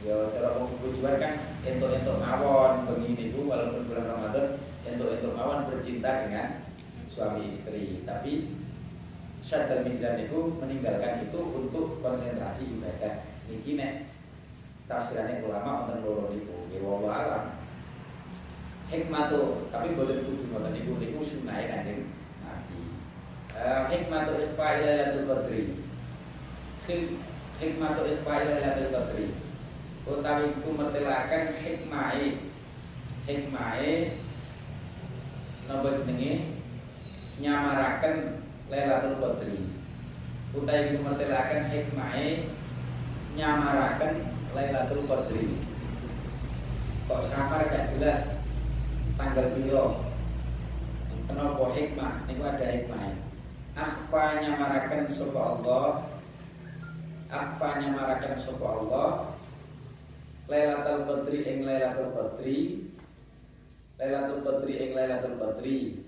Ya 0.03 0.15
cara 0.35 0.59
mau 0.59 0.67
tujuan 0.67 1.15
kan 1.17 1.33
entuk-entuk 1.63 2.19
mawon 2.19 2.85
begini 2.85 3.31
bu 3.31 3.47
walaupun 3.47 3.87
bulan 3.87 4.13
Ramadan 4.13 4.59
entuk-entuk 4.83 5.31
mawon 5.31 5.71
bercinta 5.71 6.27
dengan 6.27 6.67
suami 7.07 7.47
istri. 7.47 8.03
Tapi 8.03 8.51
Syadar 9.43 9.83
Mizan 9.83 10.23
itu 10.23 10.55
meninggalkan 10.55 11.27
itu 11.27 11.35
untuk 11.35 11.99
konsentrasi 11.99 12.79
ibadah. 12.79 13.27
Niki 13.51 13.75
nek 13.75 14.07
tafsirannya 14.87 15.43
ulama 15.43 15.83
untuk 15.83 15.99
loro 16.07 16.25
niku. 16.31 16.71
Ya 16.71 16.79
wallahu 16.79 17.11
alam. 17.11 17.59
Hikmatu, 18.87 19.67
tapi 19.67 19.99
boleh 19.99 20.23
kudu 20.23 20.47
ngoten 20.47 20.71
niku 20.71 20.95
niku 20.95 21.19
sunah 21.19 21.59
Kanjeng 21.59 22.15
Nabi. 22.39 22.79
Uh, 23.51 23.91
hikmatu 23.91 24.39
isfa 24.39 24.79
lailatul 24.79 25.27
qadri. 25.27 25.75
Hikmatu 27.59 28.01
isfa 28.07 28.47
lailatul 28.47 28.95
qadri 28.95 29.27
utawi 30.03 30.51
ku 30.59 30.75
mertelaken 30.75 31.55
hikmahe 31.63 32.43
hikmahe 33.23 34.19
napa 35.63 35.95
jenenge 35.95 36.59
nyamaraken 37.39 38.42
Lailatul 38.73 39.21
Qadri. 39.21 39.69
Utawi 40.57 40.97
ku 40.97 41.05
mertelaken 41.05 41.69
hikmahe 41.69 42.49
nyamaraken 43.37 44.33
Lailatul 44.57 45.05
Qadri. 45.05 45.61
Kok 47.05 47.21
samar 47.21 47.69
gak 47.69 47.93
jelas 47.93 48.33
tanggal 49.13 49.53
piro? 49.53 50.01
Kenapa 51.29 51.63
hikmah? 51.77 52.25
Niku 52.25 52.41
ada 52.41 52.65
hikmah 52.65 53.13
akhfa 53.77 54.41
nyamaraken 54.41 55.05
sapa 55.09 55.41
Allah? 55.57 56.09
Akhfa 57.29 57.69
nyamaraken 57.77 58.35
sapa 58.41 58.65
Allah? 58.65 59.37
Lailatul 60.49 61.05
Qadri 61.05 61.39
ing 61.45 61.57
Lailatul 61.61 62.09
Qadri. 62.17 62.89
Lailatul 64.01 64.41
Qadri 64.41 64.73
ing 64.81 64.89
Lailatul 64.97 65.37
Qadri 65.37 66.02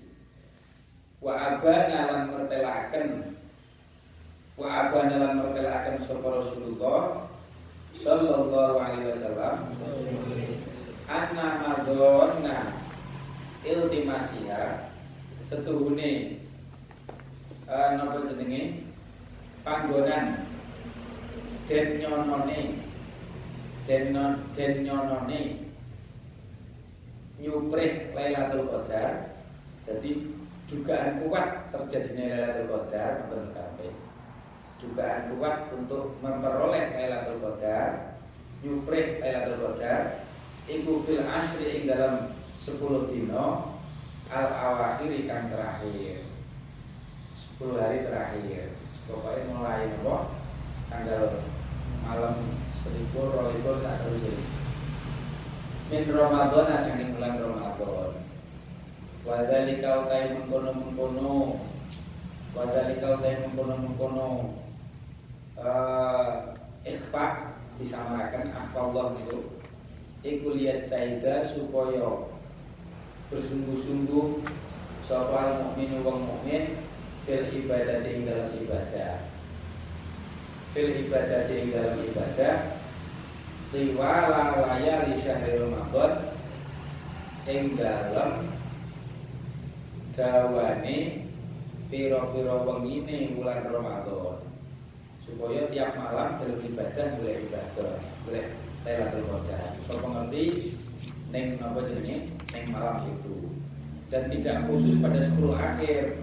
wa 1.26 1.34
abana 1.34 1.98
lan 2.06 2.22
mertelaken. 2.30 3.34
Wa 4.54 4.86
abana 4.86 5.14
lan 5.18 5.32
mertelaken 5.42 5.98
sapa 5.98 6.38
Rasulullah 6.38 7.26
sallallahu 7.98 8.78
alaihi 8.78 9.10
wasallam. 9.10 9.74
Anna 11.10 11.46
madonna 11.66 12.78
iltimasiha 13.66 14.94
setuhune 15.42 16.38
uh, 17.66 17.98
napa 17.98 18.22
jenenge? 18.30 18.86
Panggonan. 19.66 20.46
Den 21.66 21.98
nyonone. 21.98 22.86
Den 23.90 24.14
den 24.54 24.72
nyonone. 24.86 25.40
Nyuprih 27.42 28.14
Lailatul 28.14 28.70
Qadar. 28.70 29.34
Jadi 29.86 30.35
dugaan 30.66 31.22
kuat 31.22 31.70
terjadinya 31.70 32.26
Lailatul 32.26 32.68
Qadar 32.90 33.12
untuk 33.30 33.54
kabeh 33.54 33.94
dugaan 34.82 35.22
kuat 35.38 35.56
untuk 35.70 36.18
memperoleh 36.18 36.84
Lailatul 36.98 37.38
Qadar 37.38 38.18
nyuprih 38.66 39.22
Lailatul 39.22 39.78
Qadar 39.78 40.26
iku 40.66 40.92
fil 41.06 41.22
asri 41.22 41.66
ing 41.70 41.82
dalam 41.86 42.34
10 42.58 42.82
dino 43.14 43.78
al 44.26 44.46
awakhir 44.50 45.06
ikan 45.22 45.54
terakhir. 45.54 46.26
10 47.62 47.78
hari 47.78 48.02
terakhir. 48.02 48.74
Pokoknya 49.06 49.54
mulai 49.54 49.86
nopo? 49.94 50.34
Tanggal 50.90 51.46
malam 52.02 52.58
Seribu 52.74 53.34
rolikur 53.34 53.78
saat 53.78 54.02
terus 54.02 54.22
Min 55.90 56.06
Ramadan 56.10 56.66
asing 56.74 57.14
bulan 57.14 57.38
Ramadan 57.38 58.25
Wadhalika 59.26 60.06
utai 60.06 60.38
mengkono 60.38 60.70
mengkono 60.70 61.58
Wadhalika 62.54 63.18
utai 63.18 63.42
mengkono 63.42 63.74
mengkono 63.74 64.26
uh, 65.58 66.54
Ikhfa 66.86 67.58
disamarakan 67.82 68.54
Allah 68.70 69.18
itu. 69.18 69.58
Iku 70.22 70.54
liyastaida 70.54 71.42
supaya 71.42 72.30
bersungguh-sungguh 73.26 74.46
soal 75.02 75.66
mukmin 75.66 75.98
wong 76.06 76.22
mukmin 76.30 76.78
fil 77.26 77.50
ibadah 77.50 78.06
ing 78.06 78.30
dalam 78.30 78.54
ibadah. 78.62 79.26
Fil 80.70 80.90
ibadah 81.02 81.50
ing 81.50 81.74
dalam 81.74 81.98
ibadah 81.98 82.54
tiwala 83.74 84.62
layali 84.62 85.18
syahri 85.18 85.58
Ramadan 85.58 86.32
ing 87.50 87.74
dalam 87.74 88.55
dawane 90.16 91.28
piro-piro 91.92 92.64
wengine 92.64 93.36
bulan 93.36 93.68
Ramadan 93.68 94.40
supaya 95.20 95.68
tiap 95.68 95.92
malam 95.92 96.40
dalam 96.40 96.60
ibadah 96.64 97.06
boleh 97.20 97.36
ibadah 97.46 98.00
boleh 98.24 98.46
Lailatul 98.86 99.26
Qadar. 99.26 99.74
So 99.84 99.98
pengerti 99.98 100.72
neng 101.34 101.58
apa 101.58 101.82
jenenge? 101.84 102.32
Neng 102.54 102.66
malam 102.70 103.02
itu. 103.10 103.50
Dan 104.06 104.30
tidak 104.30 104.70
khusus 104.70 105.02
pada 105.02 105.18
10 105.18 105.36
akhir. 105.52 106.22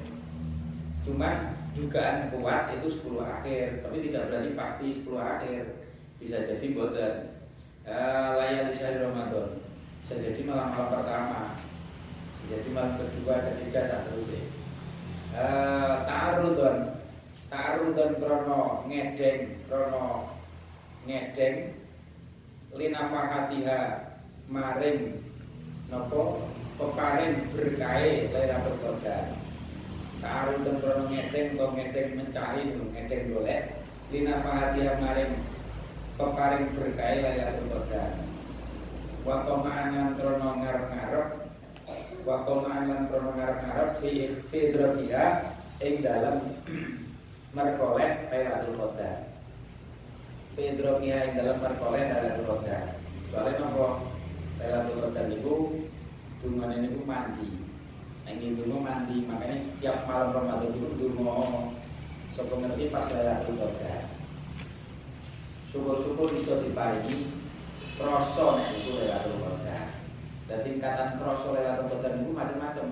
Cuma 1.03 1.53
dugaan 1.75 2.31
kuat 2.31 2.71
itu 2.79 2.87
10 2.87 3.19
akhir 3.19 3.83
tapi 3.83 3.97
tidak 4.07 4.31
berarti 4.31 4.49
pasti 4.55 4.85
10 4.89 5.19
akhir. 5.19 5.63
Bisa 6.17 6.39
jadi 6.39 6.65
boten 6.71 7.13
uh, 7.83 8.39
layar 8.39 8.71
di 8.71 8.79
Ramadan. 8.79 9.59
Bisa 9.99 10.15
jadi 10.17 10.41
malam-malam 10.47 10.87
pertama 10.87 11.39
jadi 12.51 12.69
malam 12.75 12.99
kedua 12.99 13.35
ketiga 13.39 14.03
terus 14.03 14.27
uh, 15.31 16.03
ta'arudon 16.03 16.77
ta'arudon 17.47 18.11
krono 18.19 18.83
ngedeng 18.89 19.63
krono 19.69 20.33
ngedeng. 21.07 21.77
Linafahatiha 22.73 23.79
maring 24.49 25.21
nopo? 25.93 26.49
Peparing 26.73 27.53
berkae 27.53 28.33
Lailatul 28.33 28.81
Qadar 28.81 29.37
ta'arudon 30.25 30.81
krono 30.81 31.05
ngedeng 31.05 31.53
atau 31.53 31.69
ngedeng 31.77 32.17
mencari 32.17 32.63
ngedeng 32.73 33.23
golek. 33.29 33.77
Linafahatiha 34.09 34.93
maring 34.97 35.31
peparing 36.17 36.73
berkah 36.73 37.13
Lailatul 37.21 37.69
Qadar. 37.69 38.11
Wa 39.21 39.45
qama'an 39.45 39.87
lan 39.95 40.09
krono 40.17 40.49
ngarep-ngarep 40.59 41.42
wa 42.23 42.47
qama'an 42.47 42.87
lan 42.87 43.01
krono 43.11 43.35
ngarep-ngarep 43.35 43.99
fi 43.99 44.31
ing 45.83 45.95
dalam 45.99 46.35
merkoleh 47.55 48.31
Lailatul 48.31 48.79
Qadar. 48.79 49.27
Fi 50.55 50.61
ing 50.71 50.79
dalam 50.79 51.57
merkoleh 51.59 52.03
Lailatul 52.07 52.47
Qadar. 52.47 52.95
Soalnya 53.27 53.59
nopo 53.59 53.87
Lailatul 54.63 54.99
Qadar 55.03 55.25
niku 55.27 55.55
ini 56.43 56.75
niku 56.87 56.99
mandi. 57.03 57.49
Yang 58.23 58.55
itu 58.55 58.63
mandi, 58.71 59.27
makanya 59.27 59.57
tiap 59.83 60.07
malam 60.07 60.31
Ramadan 60.31 60.71
itu 60.71 60.95
dungo 60.95 61.75
sapa 62.31 62.55
ngerti 62.55 62.87
pas 62.87 63.11
Lailatul 63.11 63.59
Qadar 63.59 64.13
syukur-syukur 65.73 66.29
bisa 66.37 66.61
diparingi 66.61 67.33
kroso 67.97 68.61
nek 68.61 68.77
iku 68.77 69.01
Lailatul. 69.01 69.52
Dan 70.43 70.59
tingkatan 70.61 71.15
kroso 71.15 71.55
Lailatul 71.55 71.87
Qadar 71.87 72.19
itu 72.19 72.31
macam-macam. 72.35 72.87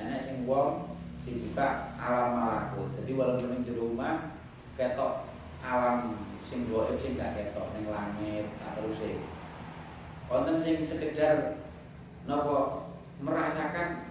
Nek 0.00 0.20
sing 0.24 0.48
wong 0.48 0.96
dibuka 1.28 1.92
alam 2.00 2.40
malakut. 2.40 2.88
Jadi 2.96 3.12
walaupun 3.12 3.60
di 3.60 3.72
rumah 3.76 4.32
ketok 4.80 5.28
alam 5.60 6.16
sing 6.40 6.72
goib 6.72 6.96
sing 6.96 7.20
gak 7.20 7.36
ketok 7.36 7.76
ning 7.76 7.92
langit 7.92 8.48
atau 8.64 8.88
sing 8.96 9.20
wonten 10.24 10.56
sing 10.56 10.80
sekedar 10.80 11.60
nopo 12.24 12.88
merasakan 13.20 14.08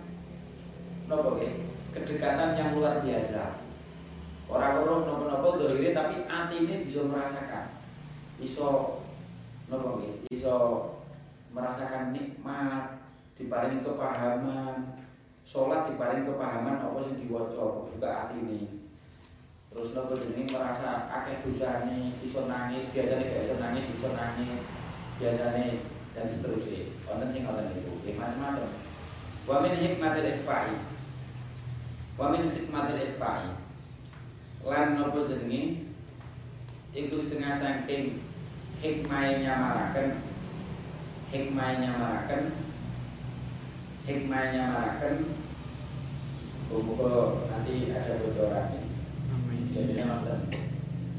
nopo 1.10 1.41
nggih 1.41 1.65
kedekatan 1.89 2.53
yang 2.53 2.77
luar 2.77 3.01
biasa. 3.01 3.65
Orang 4.49 4.82
orang 4.82 5.05
nopo-nopo 5.05 5.62
dohire 5.62 5.93
tapi 5.93 6.25
hati 6.25 6.65
ini 6.65 6.86
bisa 6.86 7.05
merasakan 7.10 7.82
iso 8.38 9.01
nopo 9.69 10.05
iso 10.29 10.55
merasakan 11.53 12.13
nikmat 12.13 13.01
diparingi 13.38 13.85
kepahaman. 13.85 15.01
Sholat 15.49 15.89
diparingi 15.89 16.29
kepahaman 16.29 16.77
apa 16.77 16.97
sing 17.01 17.25
diwaca 17.25 17.89
buka 17.89 18.09
hati 18.09 18.38
ini? 18.38 18.62
Terus 19.69 19.93
nopo 19.93 20.17
jeneng 20.17 20.49
merasa 20.49 21.09
akeh 21.09 21.45
dosane 21.45 22.17
iso 22.25 22.49
nangis 22.49 22.89
biasanya 22.89 23.29
gak 23.29 23.45
iso 23.45 23.55
nangis 23.62 23.85
iso 23.93 24.09
nangis 24.13 24.62
biasanya 25.17 25.81
dan 26.13 26.25
seterusnya. 26.25 26.93
Wonten 27.05 27.29
sing 27.29 27.45
ngoten 27.45 27.73
niku 27.73 27.97
nggih 28.01 28.17
macam-macam. 28.17 28.69
Wa 29.45 29.62
min 29.65 29.73
hikmatil 29.73 30.29
isfa'i. 30.29 30.75
Wa 32.17 32.33
min 32.33 32.45
hikmatil 32.45 33.01
isfa'i. 33.01 33.49
Lan 34.65 34.97
nopo 34.97 35.25
jenenge 35.25 35.89
iku 36.93 37.15
setengah 37.17 37.53
saking 37.53 38.21
hikmahnya 38.81 39.33
nyamaraken 39.45 40.28
hikmahnya 41.29 41.93
nyamaraken 41.93 42.43
hikmahnya 44.05 44.53
nyamaraken 44.57 45.15
Buku 46.69 47.01
nanti 47.49 47.89
ada 47.89 48.21
bocoran. 48.21 48.77
Jadi 49.73 50.05
nonton 50.05 50.53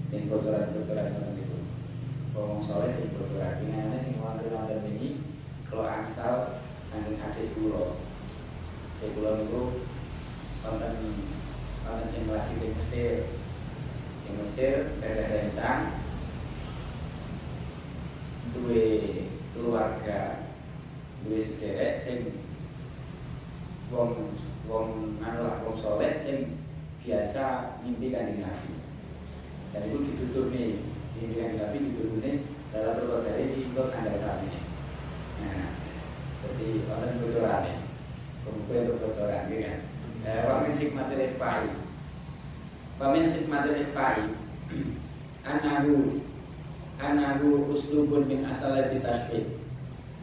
sing 0.06 0.30
bocoran-bocoran 0.30 1.10
nonton 1.10 1.42
itu. 1.42 1.58
Ngomong 2.30 2.62
soleh 2.62 2.94
sing 2.94 3.10
bocoran. 3.18 3.58
Ini 3.58 3.98
sing 3.98 4.14
nonton 4.22 4.86
ini 4.86 5.26
kalau 5.66 5.90
angsal 5.90 6.62
saking 6.94 7.18
adik 7.18 7.50
kulo. 7.58 7.98
Adik 9.02 9.10
kulo 9.18 9.30
itu 9.42 9.62
nonton 10.62 10.94
nonton 11.82 12.06
sing 12.06 12.30
lagi 12.30 12.54
di 12.62 12.70
Mesir. 12.70 13.26
Di 14.22 14.30
Mesir 14.38 15.02
daerah 15.02 15.50
rencang 15.50 15.82
dua 18.54 18.86
keluarga 19.54 20.46
dua 21.26 21.38
sederek 21.38 22.00
sing 22.00 22.18
wong 23.90 24.32
wong 24.70 25.18
anu 25.20 25.38
lah 25.44 25.60
wong 25.66 25.76
soleh 25.76 26.16
sing 26.22 26.62
biasa 27.02 27.76
mimpi 27.82 28.14
kanjeng 28.14 28.44
Nabi. 28.44 28.72
Dan 29.70 29.86
itu 29.90 29.98
ditutup 30.06 30.54
nih 30.54 30.80
mimpi 31.18 31.34
kanjeng 31.36 31.60
Nabi 31.60 31.76
ditutup 31.90 32.16
nih 32.22 32.36
dalam 32.70 32.94
berbuat 32.96 33.22
dari 33.26 33.44
ikut 33.66 33.88
anda 33.90 34.14
kami. 34.22 34.50
Nah, 35.40 35.68
jadi 36.46 36.68
orang 36.86 37.18
bocoran 37.18 37.60
nih, 37.66 37.78
kemudian 38.46 38.84
untuk 38.86 38.98
bocoran 39.02 39.48
gitu 39.50 39.64
kan. 39.66 39.78
Eh, 40.20 40.44
wamin 40.44 40.76
hikmat 40.76 41.16
ikhfai 41.16 41.64
Wamin 43.00 43.32
hikmat 43.32 43.72
ikhfai 43.72 44.20
Anahu 45.48 46.20
Anahu 47.00 47.72
uslubun 47.72 48.28
min 48.28 48.44
asalati 48.44 49.00
tasbih 49.00 49.56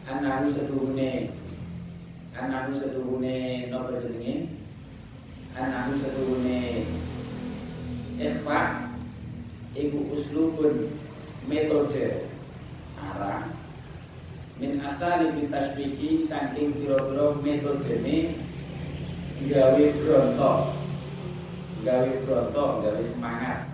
Anahu 0.06 0.46
setuhune 0.46 1.34
anahu 2.38 2.70
setuhune 2.70 3.66
nopo 3.66 3.98
jenenge? 3.98 4.54
Anahu 5.58 5.92
setuhune 5.98 6.86
ikhfa 8.16 8.88
iku 9.74 9.98
uslubun 10.14 10.94
metode 11.50 12.30
cara 12.94 13.50
min 14.56 14.78
asali 14.80 15.34
bitasbiki 15.34 16.22
saking 16.24 16.78
pira-pira 16.78 17.36
metodene 17.42 18.38
gawe 19.50 19.84
bronto. 19.98 20.52
Gawe 21.82 22.10
bronto 22.22 22.64
gawe 22.86 23.00
semangat. 23.02 23.70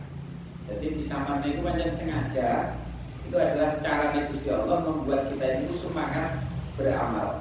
Jadi 0.67 0.97
di 0.97 1.03
samarnya 1.05 1.53
itu 1.53 1.61
banyak 1.61 1.89
sengaja 1.93 2.81
itu 3.25 3.37
adalah 3.41 3.81
cara 3.81 4.13
Gusti 4.29 4.49
Allah 4.53 4.79
membuat 4.85 5.33
kita 5.33 5.65
itu 5.65 5.73
semangat 5.73 6.45
beramal. 6.77 7.41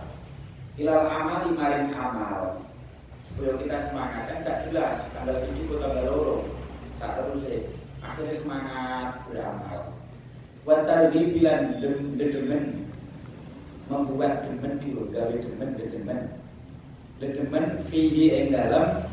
Ilal 0.80 1.06
amal 1.06 1.54
maring 1.54 1.92
amal. 1.94 2.64
Supaya 3.30 3.54
kita 3.60 3.78
semangat. 3.92 4.22
Kan 4.32 4.38
gak 4.48 4.58
jelas 4.70 4.96
tanggal 5.12 5.38
tujuh 5.44 5.66
atau 5.68 5.80
tanggal 5.84 6.06
loro. 6.08 6.38
Saat 6.96 7.20
terus 7.20 7.44
ya 7.46 7.60
akhirnya 8.00 8.34
semangat 8.40 9.08
beramal. 9.28 9.80
Watar 10.64 11.12
bilan 11.12 11.84
demen 11.84 12.88
membuat 13.92 14.48
demen 14.48 14.80
itu 14.80 15.12
gawe 15.12 15.36
demen 15.36 15.76
demen 15.76 16.20
demen 17.20 17.66
fihi 17.92 18.32
ing 18.32 18.56
dalam 18.56 19.04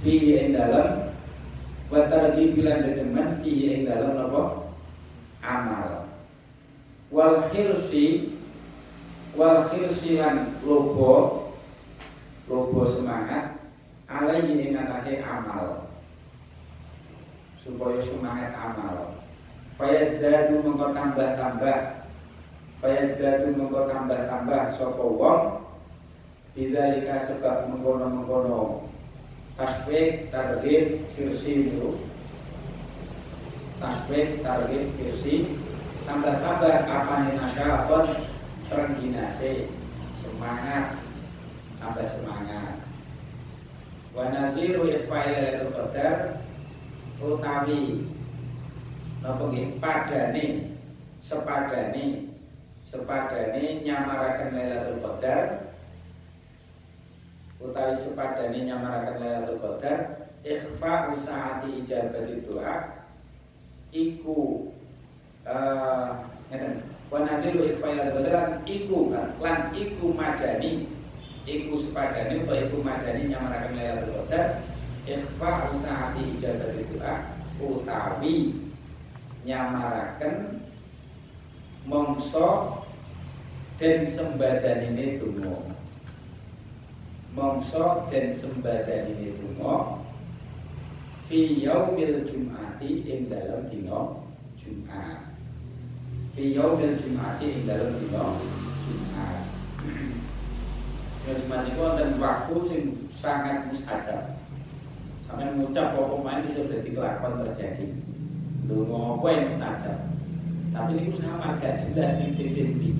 fihi 0.00 0.48
ing 0.48 0.56
dalam. 0.56 1.12
Watar 1.92 2.32
bilan 2.32 2.96
demen 2.96 3.28
fihi 3.44 3.66
ing 3.76 3.82
dalam 3.84 4.16
amal. 5.42 6.06
Wal 7.12 7.50
hirsi 7.52 8.38
wal 9.36 9.68
khirsilan 9.68 10.62
logo 10.64 11.50
logo 12.48 12.82
semangat 12.88 13.58
alaihi 14.08 14.70
ing 14.70 14.78
atase 14.78 15.20
amal. 15.20 15.90
Supaya 17.58 17.98
semangat 18.00 18.54
amal. 18.54 19.18
Fayazdadu 19.78 20.62
mengko 20.62 20.94
tambah-tambah. 20.94 22.06
Fayazdadu 22.82 23.54
mengko 23.54 23.90
tambah-tambah 23.90 24.62
sapa 24.74 25.04
wong. 25.04 25.42
Bidzalika 26.52 27.16
sebab 27.16 27.72
mengkono-mengkono 27.72 28.84
tasbih 29.56 30.28
targhib 30.28 31.00
khirsi 31.16 31.72
itu 31.72 31.96
tasbih 33.82 34.38
targhib 34.46 34.94
khirsi 34.94 35.58
tambah-tambah 36.06 36.86
kapane 36.86 37.34
nasyapon 37.34 38.06
terginase 38.70 39.68
semangat. 40.22 41.02
Tambah 41.82 42.06
semangat. 42.06 42.78
Wa 44.14 44.30
nadhiru 44.30 44.86
isfail 44.86 45.74
qadar. 45.74 46.38
Utawi 47.22 48.06
napa 49.22 49.44
nggih? 49.50 49.78
Padane 49.78 50.74
sepadane 51.22 52.26
sepadane 52.82 53.82
nyamaraken 53.86 54.58
Lailatul 54.58 54.98
Qadar. 55.06 55.70
Utawi 57.62 57.94
sepadane 57.94 58.58
nyamaraken 58.66 59.22
Lailatul 59.22 59.62
Qadar. 59.62 59.98
Ikhfa 60.42 61.14
usaati 61.14 61.78
ijabati 61.78 62.42
doa 62.42 62.91
iku 63.92 64.72
uh, 65.46 66.26
ngeten. 66.48 66.88
Wa 67.12 67.28
nadiru 67.28 67.68
ikfailat 67.68 68.16
badalan 68.16 68.64
iku 68.64 69.12
lan 69.12 69.70
iku 69.76 70.16
madani. 70.16 70.88
Iku 71.44 71.76
sepadane 71.76 72.42
utawa 72.42 72.58
iku 72.64 72.76
madani 72.80 73.28
nyamaraken 73.28 73.76
Lailatul 73.76 74.16
Qadar. 74.24 74.64
Ikhfa 75.02 75.74
usaati 75.74 76.38
ijabah 76.38 76.72
doa 76.78 77.14
utawi 77.58 78.54
nyamaraken 79.42 80.62
mongso 81.86 82.78
dan 83.82 84.06
sembadan 84.06 84.94
ini 84.94 85.18
dungo 85.18 85.66
mongso 87.34 88.06
dan 88.06 88.30
sembadan 88.30 89.10
ini 89.10 89.34
dungo 89.34 90.01
fi 91.32 91.64
yaumil 91.64 92.28
jum'ati 92.28 93.08
ing 93.08 93.32
dalam 93.32 93.64
dino 93.72 94.20
Jumat 94.60 95.32
fi 96.36 96.52
yaumil 96.52 96.92
jum'ati 96.92 97.56
ing 97.56 97.64
dalem 97.64 97.96
dina 97.96 98.36
Jumat. 98.84 99.36
Dina 101.24 101.32
Jumat 101.40 101.60
itu 101.72 101.80
wonten 101.80 102.20
waktu 102.20 102.54
sing 102.68 102.82
sangat 103.16 103.64
mustajab. 103.72 104.36
Sampai 105.24 105.56
mengucap 105.56 105.96
apa 105.96 106.20
main 106.20 106.44
bisa 106.44 106.68
jadi 106.68 106.92
kelakon 106.92 107.40
terjadi. 107.48 107.96
Lu 108.68 108.84
apa 108.92 109.26
yang 109.32 109.48
mustajab. 109.48 110.12
Tapi 110.76 111.00
ini 111.00 111.16
sama 111.16 111.56
gak 111.56 111.80
jelas 111.80 112.20
ning 112.20 112.36
sisi 112.36 112.76
ndi. 112.76 112.92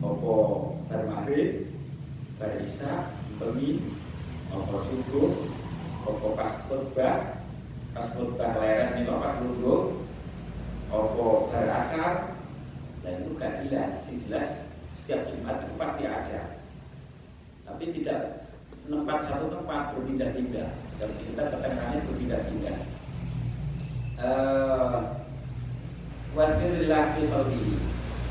Apa 0.00 0.32
bermaghrib, 0.88 1.68
berisa, 2.40 3.12
bengi, 3.36 3.84
apa 4.48 4.74
subuh, 4.88 5.32
apa 6.04 6.26
pas 6.36 6.52
pas 7.94 8.06
khutbah 8.10 8.58
leren 8.58 8.98
nih 8.98 9.06
pas 9.06 9.38
lungguh, 9.38 10.02
apa 10.90 11.26
berasar, 11.48 12.14
dan 13.06 13.12
itu 13.22 13.30
gak 13.38 13.62
jelas, 13.62 14.02
sih 14.04 14.18
jelas 14.26 14.66
setiap 14.98 15.30
Jumat 15.30 15.62
itu 15.66 15.74
pasti 15.78 16.02
ada. 16.06 16.58
Tapi 17.64 17.84
tidak 17.94 18.50
tempat 18.86 19.18
satu 19.24 19.46
tempat 19.50 19.94
berpindah-pindah. 19.94 20.70
Dan 21.00 21.10
kita 21.18 21.42
keterangannya 21.50 22.06
berpindah-pindah. 22.06 22.76
Uh, 24.14 25.26
Wasirillah 26.34 27.18
fi 27.18 27.26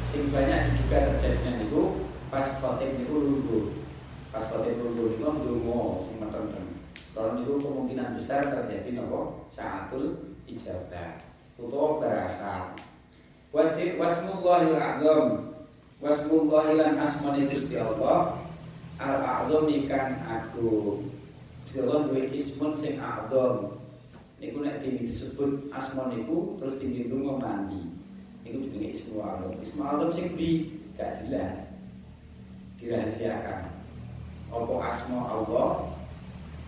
Sing 0.08 0.30
banyak 0.30 0.78
juga 0.78 1.10
terjadinya 1.10 1.66
itu 1.66 2.06
pas 2.30 2.62
khotib 2.62 3.02
itu 3.02 3.14
lungguh. 3.14 3.82
Pas 4.30 4.46
khotib 4.46 4.78
lungguh 4.78 5.18
itu 5.18 5.26
ndonga 5.26 5.82
sing 6.06 6.16
meteng 6.22 6.63
Kalau 7.14 7.38
itu 7.38 7.62
kemungkinan 7.62 8.18
besar 8.18 8.50
terjadi 8.50 8.98
nopo? 8.98 9.46
Saatul 9.46 10.34
ijabah. 10.50 11.14
Utawa 11.62 12.02
berasal 12.02 12.74
wasmullahil 13.54 14.74
a'zam 14.74 15.54
wasmullahil 16.02 16.82
asmani 16.98 17.46
Gusti 17.46 17.78
Allah. 17.78 18.42
Al 18.98 19.22
a'zam 19.22 19.70
ikan 19.70 20.26
aku 20.26 21.06
Gusti 21.62 21.78
Allah 21.86 22.10
duwe 22.10 22.34
ismun 22.34 22.74
sing 22.74 22.98
a'zam. 22.98 23.78
Niku 24.42 24.66
nek 24.66 24.82
disebut 24.82 25.70
asma 25.70 26.10
niku 26.10 26.58
terus 26.58 26.82
dihitung 26.82 27.30
mandi. 27.38 27.94
Niku 28.42 28.58
jenenge 28.68 28.98
ismu 28.98 29.22
Allah 29.22 29.54
ismu 29.62 29.86
Allah 29.86 30.10
sing 30.10 30.34
di 30.34 30.74
gak 30.98 31.22
jelas. 31.22 31.78
Dirahasiakan. 32.82 33.70
Apa 34.50 34.74
asma 34.82 35.20
Allah 35.30 35.93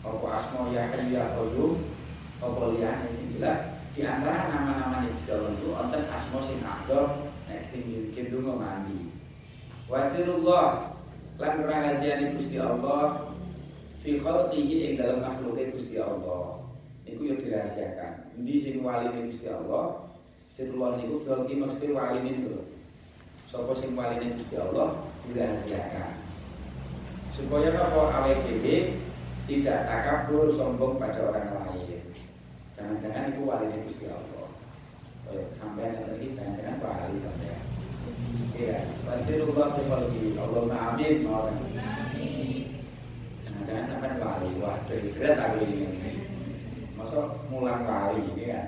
apa 0.05 0.25
asma 0.37 0.69
ya 0.69 0.93
ya 1.09 1.33
qayyum? 1.33 1.81
Apa 2.37 2.61
liyane 2.77 3.09
sing 3.09 3.33
jelas? 3.33 3.81
Di 3.97 4.05
antara 4.05 4.51
nama-nama 4.53 5.01
Nabi 5.01 5.17
Sallallahu 5.17 5.57
itu 5.57 5.67
wonten 5.73 6.03
asma 6.11 6.37
sing 6.45 6.61
a'dham 6.61 7.31
tinggi 7.73 8.13
gitu 8.13 8.43
mandi. 8.43 9.09
Wasirullah 9.89 10.97
lan 11.41 11.55
rahasiane 11.65 12.37
Gusti 12.37 12.61
Allah 12.61 13.33
fi 13.97 14.21
khalqihi 14.21 14.75
ing 14.91 14.93
dalam 14.99 15.25
makhluknya 15.25 15.73
Gusti 15.73 15.97
Allah. 15.97 16.61
Niku 17.05 17.31
yo 17.31 17.35
dirahasiakan. 17.37 18.33
Endi 18.37 18.55
sing 18.61 18.81
waline 18.85 19.29
Gusti 19.29 19.49
Allah? 19.49 20.09
Sirullah 20.45 20.97
niku 20.97 21.21
fi 21.21 21.53
mesti 21.55 21.85
waline 21.93 22.29
itu 22.29 22.55
sapa 23.47 23.71
sing 23.73 23.95
waline 23.95 24.35
Gusti 24.37 24.55
Allah? 24.59 25.07
Dirahasiakan. 25.25 26.09
Supaya 27.35 27.69
apa? 27.75 28.01
Awake 28.21 28.43
dhewe 28.47 28.75
tidak 29.45 29.79
takabur 29.85 30.49
sombong 30.49 30.97
pada 30.97 31.21
orang 31.29 31.47
lain 31.53 32.01
jangan-jangan 32.73 33.33
itu 33.33 33.41
waline 33.45 33.85
Gusti 33.85 34.05
Allah 34.09 34.47
sampai 35.57 35.95
nanti 35.95 36.27
jangan-jangan 36.33 36.77
wali 36.81 37.17
sampai 37.21 37.55
Iya, 38.55 38.87
Rasulullah 39.03 39.75
fi 39.75 39.83
Allahumma 40.39 40.95
amin 40.95 41.27
mawon. 41.27 41.59
Jangan-jangan 43.43 43.83
sampai 43.91 44.15
wali, 44.15 44.49
wah 44.63 44.79
dari 44.87 45.11
berat 45.11 45.37
aku 45.43 45.67
ini. 45.67 45.91
Masa 46.95 47.35
mulang 47.51 47.83
wali 47.83 48.23
ini 48.31 48.43
kan. 48.47 48.65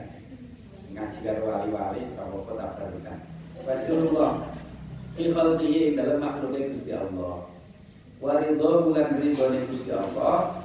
Ngaji 0.92 1.18
karo 1.24 1.42
wali-wali 1.48 2.02
apa 2.04 2.52
tak 2.58 2.70
perlukan. 2.76 3.18
Rasulullah 3.64 4.32
fi 5.16 5.24
khalqihi 5.32 5.96
dalam 5.96 6.20
makhluknya 6.20 6.68
Gusti 6.74 6.92
Allah. 6.92 7.48
Waridho 8.18 8.92
bulan 8.92 9.22
ridhonya 9.22 9.62
Gusti 9.72 9.94
Allah. 9.94 10.57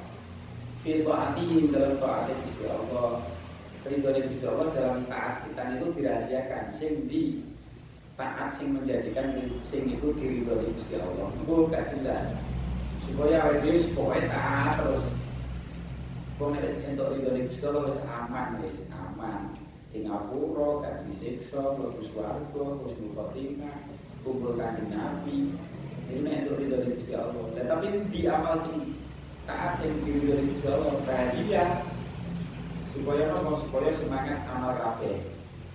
Fi 0.82 1.06
ta'atihi 1.06 1.70
dalam 1.70 1.94
ta'atnya 2.02 2.34
Gusti 2.42 2.66
Allah. 2.66 3.22
Ridhonya 3.86 4.26
Gusti 4.26 4.44
Allah 4.50 4.68
dalam 4.74 4.98
taat 5.06 5.46
kita 5.46 5.62
itu 5.78 5.86
dirahasiakan. 5.94 6.64
Sing 6.74 7.06
di 7.06 7.38
taat 8.18 8.50
sing 8.50 8.74
menjadikan 8.74 9.30
sing 9.62 9.86
itu 9.86 10.10
diri 10.18 10.42
dari 10.42 10.66
Gusti 10.74 10.98
Allah. 10.98 11.30
Itu 11.38 11.70
gak 11.70 11.86
jelas. 11.94 12.34
Supaya 13.06 13.62
dhewe 13.62 13.78
pokoke 13.94 14.26
taat 14.26 14.82
terus. 14.82 15.06
Kok 16.42 16.50
nek 16.50 16.66
wis 16.66 16.74
entuk 16.82 17.14
ridho 17.14 17.30
Gusti 17.30 17.62
Allah 17.62 17.82
wis 17.86 18.00
aman 18.02 18.48
wis 18.66 18.78
aman. 18.90 19.54
Di 19.94 20.02
ngapura, 20.02 20.82
gak 20.82 21.06
disiksa, 21.06 21.78
mlebu 21.78 22.02
swarga, 22.10 22.64
husnul 22.82 23.14
khotimah, 23.14 23.78
kumpul 24.26 24.58
kanjeng 24.58 24.90
Nabi. 24.90 25.54
Itu 26.10 26.26
nek 26.26 26.42
entuk 26.42 26.58
ridho 26.58 26.90
Gusti 26.90 27.14
Allah. 27.14 27.46
Lah 27.54 27.64
tapi 27.70 27.86
di 28.10 28.26
amal 28.26 28.58
sing 28.66 28.91
taat 29.46 29.78
sing 29.78 29.92
diri 30.06 30.30
dari 30.30 30.54
Allah 30.66 30.94
rahasia 31.02 31.64
supaya 32.92 33.34
apa? 33.34 33.50
Supaya 33.58 33.90
semangat 33.90 34.46
amal 34.46 34.78
kabeh. 34.78 35.26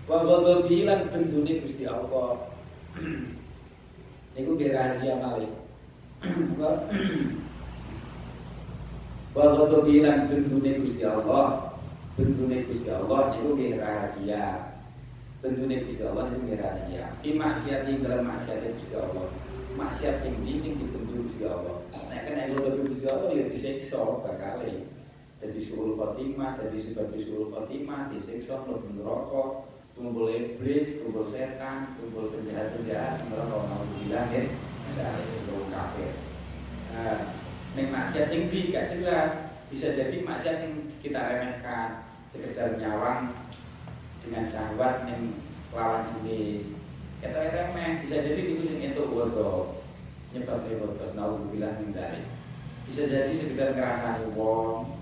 Wa 0.07 0.23
ghadabi 0.23 0.87
lan 0.87 1.11
bendune 1.11 1.63
Gusti 1.63 1.83
Allah. 1.83 2.47
Niku 4.37 4.53
ge 4.53 4.69
rahasia 4.69 5.17
malih 5.17 5.49
wa 9.37 9.45
ghadabi 9.53 9.95
lan 10.05 10.29
bendune 10.31 10.71
Gusti 10.81 11.03
Allah. 11.03 11.73
Bendune 12.17 12.65
Gusti 12.65 12.89
Allah 12.89 13.29
niku 13.29 13.53
ge 13.53 13.77
rahasia 13.77 14.73
bendune 15.37 15.85
Gusti 15.85 16.01
Allah 16.01 16.33
niku 16.33 16.49
ge 16.49 16.55
rahasia 16.57 17.13
fi 17.21 17.37
maksiati 17.37 18.01
dalam 18.01 18.25
maksiat 18.25 18.73
Gusti 18.73 18.97
Allah 18.97 19.29
maksiat 19.75 20.23
sing 20.23 20.39
di 20.45 20.55
sing 20.55 20.79
dibendu 20.79 21.27
Gusti 21.27 21.43
Allah 21.43 21.83
nek 22.07 22.21
kena 22.23 22.47
ghadabi 22.53 22.87
Gusti 22.87 23.05
Allah 23.09 23.29
ya 23.35 23.43
disiksa 23.51 23.99
bakale 24.23 24.87
jadi 25.43 25.59
suul 25.59 25.99
khotimah 25.99 26.55
jadi 26.61 26.77
sebab 26.77 27.11
suul 27.17 27.51
khotimah 27.51 28.07
disiksa 28.13 28.63
mlebu 28.63 29.01
neraka 29.01 29.67
kumpul 29.97 30.29
iblis, 30.29 31.01
kumpul 31.01 31.25
setan, 31.25 31.97
kumpul 31.97 32.29
penjahat-penjahat, 32.29 33.17
mau 33.33 33.81
bilang 33.97 34.29
ya, 34.29 34.45
dari 34.93 35.25
itu 35.41 35.57
kafir. 35.73 36.13
Nah, 36.93 37.33
neng 37.73 37.89
maksiat 37.89 38.29
sing 38.29 38.53
di 38.53 38.69
gak 38.69 38.93
jelas, 38.93 39.49
bisa 39.73 39.97
jadi 39.97 40.21
maksiat 40.21 40.53
sing 40.53 40.93
kita 41.01 41.17
remehkan, 41.17 42.05
sekedar 42.29 42.77
nyawang 42.77 43.33
dengan 44.21 44.45
sahabat 44.45 45.09
neng 45.09 45.33
lawan 45.73 46.05
jenis. 46.05 46.76
Kita 47.27 47.43
remeh, 47.43 47.91
bisa 48.07 48.23
jadi 48.23 48.39
itu 48.39 48.63
sing 48.63 48.79
itu 48.79 49.03
bodoh, 49.03 49.83
nyebabnya 50.31 50.79
bodoh, 50.79 51.09
naudzubillah 51.11 51.75
min 51.83 51.91
dari. 51.91 52.23
Bisa 52.87 53.03
jadi 53.03 53.35
sekedar 53.35 53.75
ngerasani 53.75 54.31
wong, 54.31 54.95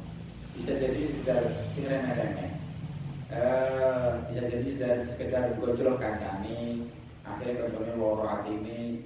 bisa 0.57 0.73
jadi 0.73 1.05
sekedar 1.05 1.69
sing 1.69 1.85
remeh-remeh. 1.85 2.51
Eh, 3.29 4.11
bisa 4.29 4.41
jadi 4.49 4.69
dari 4.73 5.01
sekedar 5.05 5.57
gojol 5.61 6.01
kancane 6.01 6.89
akhirnya 7.25 7.65
kancane 7.65 7.93
loro 7.97 8.25
ini 8.45 9.01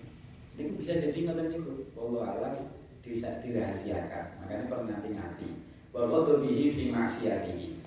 itu 0.55 0.75
bisa 0.75 0.95
jadi 0.95 1.27
ngoten 1.27 1.55
niku. 1.55 1.91
Allah 1.99 2.23
alam 2.36 2.55
bisa 3.03 3.39
dirahasiakan. 3.43 4.43
Makanya 4.43 4.67
perlu 4.71 4.84
nanti-nanti 4.88 5.49
bahwa 5.91 6.23
tuh 6.23 6.43
bihi 6.43 6.71
fi 6.71 6.84
maksiatihi 6.91 7.79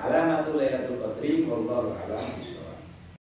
Alamatul 0.00 0.56
Lailatul 0.56 0.98
Qadri 1.04 1.44
wallahu 1.44 1.92
alam 1.92 2.26